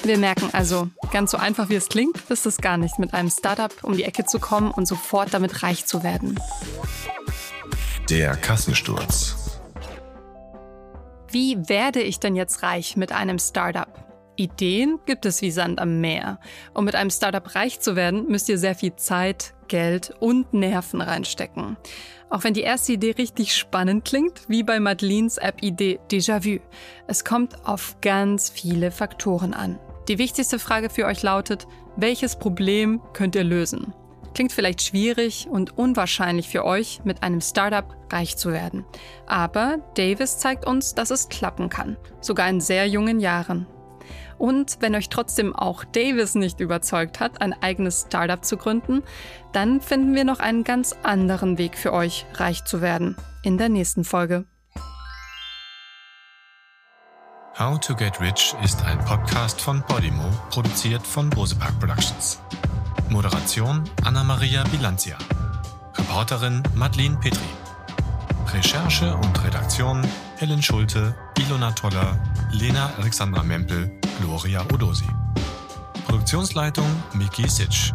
Wir 0.04 0.20
merken 0.20 0.50
also, 0.54 0.88
ganz 1.12 1.32
so 1.32 1.38
einfach 1.38 1.70
wie 1.70 1.76
es 1.76 1.90
klingt, 1.90 2.22
ist 2.30 2.46
es 2.46 2.58
gar 2.58 2.78
nicht, 2.78 3.00
mit 3.00 3.16
einem 3.16 3.32
Startup 3.32 3.74
um 3.82 3.98
die 3.98 4.04
Ecke 4.04 4.24
zu 4.24 4.40
kommen 4.40 4.70
und 4.70 4.86
sofort 4.88 5.34
damit 5.34 5.64
reich 5.64 5.88
zu 5.88 6.04
werden. 6.04 6.40
Der 8.10 8.36
Kassensturz. 8.36 9.60
Wie 11.32 11.58
werde 11.68 12.02
ich 12.02 12.20
denn 12.20 12.36
jetzt 12.36 12.62
reich 12.62 12.96
mit 12.96 13.12
einem 13.12 13.40
Startup? 13.40 13.88
Ideen 14.36 15.00
gibt 15.08 15.26
es 15.26 15.42
wie 15.42 15.50
Sand 15.50 15.80
am 15.80 16.02
Meer. 16.02 16.40
Um 16.76 16.86
mit 16.86 16.94
einem 16.94 17.10
Startup 17.10 17.56
reich 17.56 17.80
zu 17.80 17.96
werden, 17.96 18.28
müsst 18.28 18.48
ihr 18.48 18.60
sehr 18.60 18.76
viel 18.76 18.96
Zeit, 18.96 19.56
Geld 19.68 20.14
und 20.20 20.54
Nerven 20.54 21.02
reinstecken. 21.02 21.78
Auch 22.30 22.44
wenn 22.44 22.54
die 22.54 22.62
erste 22.62 22.94
Idee 22.94 23.16
richtig 23.18 23.56
spannend 23.56 24.06
klingt, 24.06 24.48
wie 24.48 24.62
bei 24.62 24.80
Madelines 24.80 25.40
App-Idee 25.40 26.00
Déjà-vu. 26.12 26.60
Es 27.08 27.26
kommt 27.26 27.66
auf 27.66 27.98
ganz 28.02 28.52
viele 28.52 28.92
Faktoren 28.92 29.56
an. 29.56 29.80
Die 30.10 30.20
wichtigste 30.20 30.60
Frage 30.60 30.92
für 30.92 31.08
euch 31.08 31.24
lautet, 31.24 31.66
welches 31.96 32.36
Problem 32.36 33.02
könnt 33.14 33.34
ihr 33.34 33.44
lösen? 33.44 33.96
Klingt 34.36 34.52
vielleicht 34.52 34.82
schwierig 34.82 35.48
und 35.50 35.78
unwahrscheinlich 35.78 36.50
für 36.50 36.66
euch, 36.66 37.00
mit 37.06 37.24
einem 37.24 37.40
Startup 37.40 37.96
reich 38.12 38.36
zu 38.36 38.52
werden. 38.52 38.84
Aber 39.28 39.78
Davis 39.96 40.38
zeigt 40.38 40.68
uns, 40.68 40.94
dass 40.94 41.10
es 41.10 41.30
klappen 41.30 41.70
kann, 41.70 41.96
sogar 42.20 42.50
in 42.50 42.60
sehr 42.60 42.86
jungen 42.86 43.22
Jahren. 43.22 43.66
Und 44.38 44.82
wenn 44.82 44.94
euch 44.94 45.08
trotzdem 45.08 45.56
auch 45.56 45.86
Davis 45.86 46.36
nicht 46.36 46.60
überzeugt 46.60 47.22
hat, 47.22 47.40
ein 47.40 47.54
eigenes 47.64 48.08
Startup 48.08 48.44
zu 48.44 48.58
gründen, 48.58 49.04
dann 49.54 49.80
finden 49.80 50.14
wir 50.14 50.26
noch 50.26 50.40
einen 50.40 50.66
ganz 50.66 50.94
anderen 51.04 51.58
Weg 51.58 51.78
für 51.78 51.94
euch, 51.94 52.26
reich 52.34 52.66
zu 52.66 52.82
werden. 52.82 53.16
In 53.42 53.58
der 53.58 53.70
nächsten 53.70 54.04
Folge. 54.04 54.44
How 57.58 57.80
to 57.80 57.96
Get 57.96 58.20
Rich 58.20 58.54
ist 58.66 58.84
ein 58.84 59.00
Podcast 59.06 59.62
von 59.62 59.82
Podimo, 59.84 60.30
produziert 60.50 61.08
von 61.08 61.30
Bosepark 61.30 61.80
Productions. 61.80 62.42
Moderation 63.10 63.84
Anna-Maria 64.04 64.64
Bilanzia. 64.72 65.18
Reporterin 65.98 66.64
Madeleine 66.76 67.18
Petri. 67.18 67.50
Recherche 68.54 69.16
und 69.16 69.44
Redaktion 69.44 70.02
Helen 70.38 70.62
Schulte, 70.62 71.16
Ilona 71.38 71.72
Toller, 71.72 72.20
Lena 72.52 72.92
Alexandra 73.00 73.44
Mempel, 73.44 73.92
Gloria 74.20 74.62
Odosi. 74.74 75.08
Produktionsleitung 76.06 76.88
Miki 77.14 77.48
Sitsch. 77.48 77.94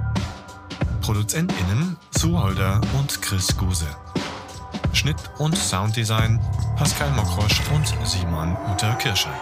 ProduzentInnen 1.01 1.96
Sue 2.11 2.40
Holder 2.40 2.81
und 2.99 3.20
Chris 3.23 3.57
Guse. 3.57 3.88
Schnitt 4.92 5.18
und 5.38 5.57
Sounddesign 5.57 6.40
Pascal 6.77 7.11
Mokrosch 7.12 7.61
und 7.75 7.87
Simon 8.07 8.57
Uter 8.73 8.94
Kirscher. 8.94 9.35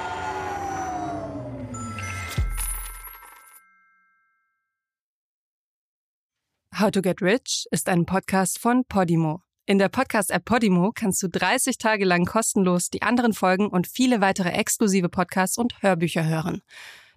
How 6.81 6.93
to 6.93 7.03
Get 7.03 7.21
Rich 7.23 7.67
ist 7.73 7.89
ein 7.89 8.07
Podcast 8.07 8.61
von 8.61 8.85
Podimo. 8.85 9.43
In 9.67 9.79
der 9.79 9.89
Podcast-App 9.89 10.45
Podimo 10.45 10.93
kannst 10.95 11.21
du 11.25 11.29
30 11.29 11.77
Tage 11.77 12.05
lang 12.05 12.25
kostenlos 12.25 12.89
die 12.89 13.03
anderen 13.03 13.33
Folgen 13.33 13.67
und 13.67 13.89
viele 13.89 14.21
weitere 14.21 14.51
exklusive 14.51 15.09
Podcasts 15.09 15.59
und 15.59 15.83
Hörbücher 15.83 16.25
hören. 16.25 16.63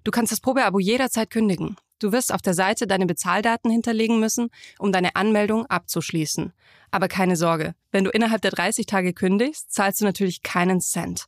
Du 0.03 0.09
kannst 0.09 0.31
das 0.31 0.39
Probeabo 0.39 0.79
jederzeit 0.79 1.29
kündigen. 1.29 1.75
Du 1.99 2.11
wirst 2.11 2.33
auf 2.33 2.41
der 2.41 2.55
Seite 2.55 2.87
deine 2.87 3.05
Bezahldaten 3.05 3.69
hinterlegen 3.69 4.19
müssen, 4.19 4.49
um 4.79 4.91
deine 4.91 5.15
Anmeldung 5.15 5.67
abzuschließen. 5.67 6.53
Aber 6.89 7.07
keine 7.07 7.35
Sorge, 7.35 7.75
wenn 7.91 8.03
du 8.03 8.09
innerhalb 8.09 8.41
der 8.41 8.51
30 8.51 8.87
Tage 8.87 9.13
kündigst, 9.13 9.71
zahlst 9.71 10.01
du 10.01 10.05
natürlich 10.05 10.41
keinen 10.41 10.81
Cent. 10.81 11.27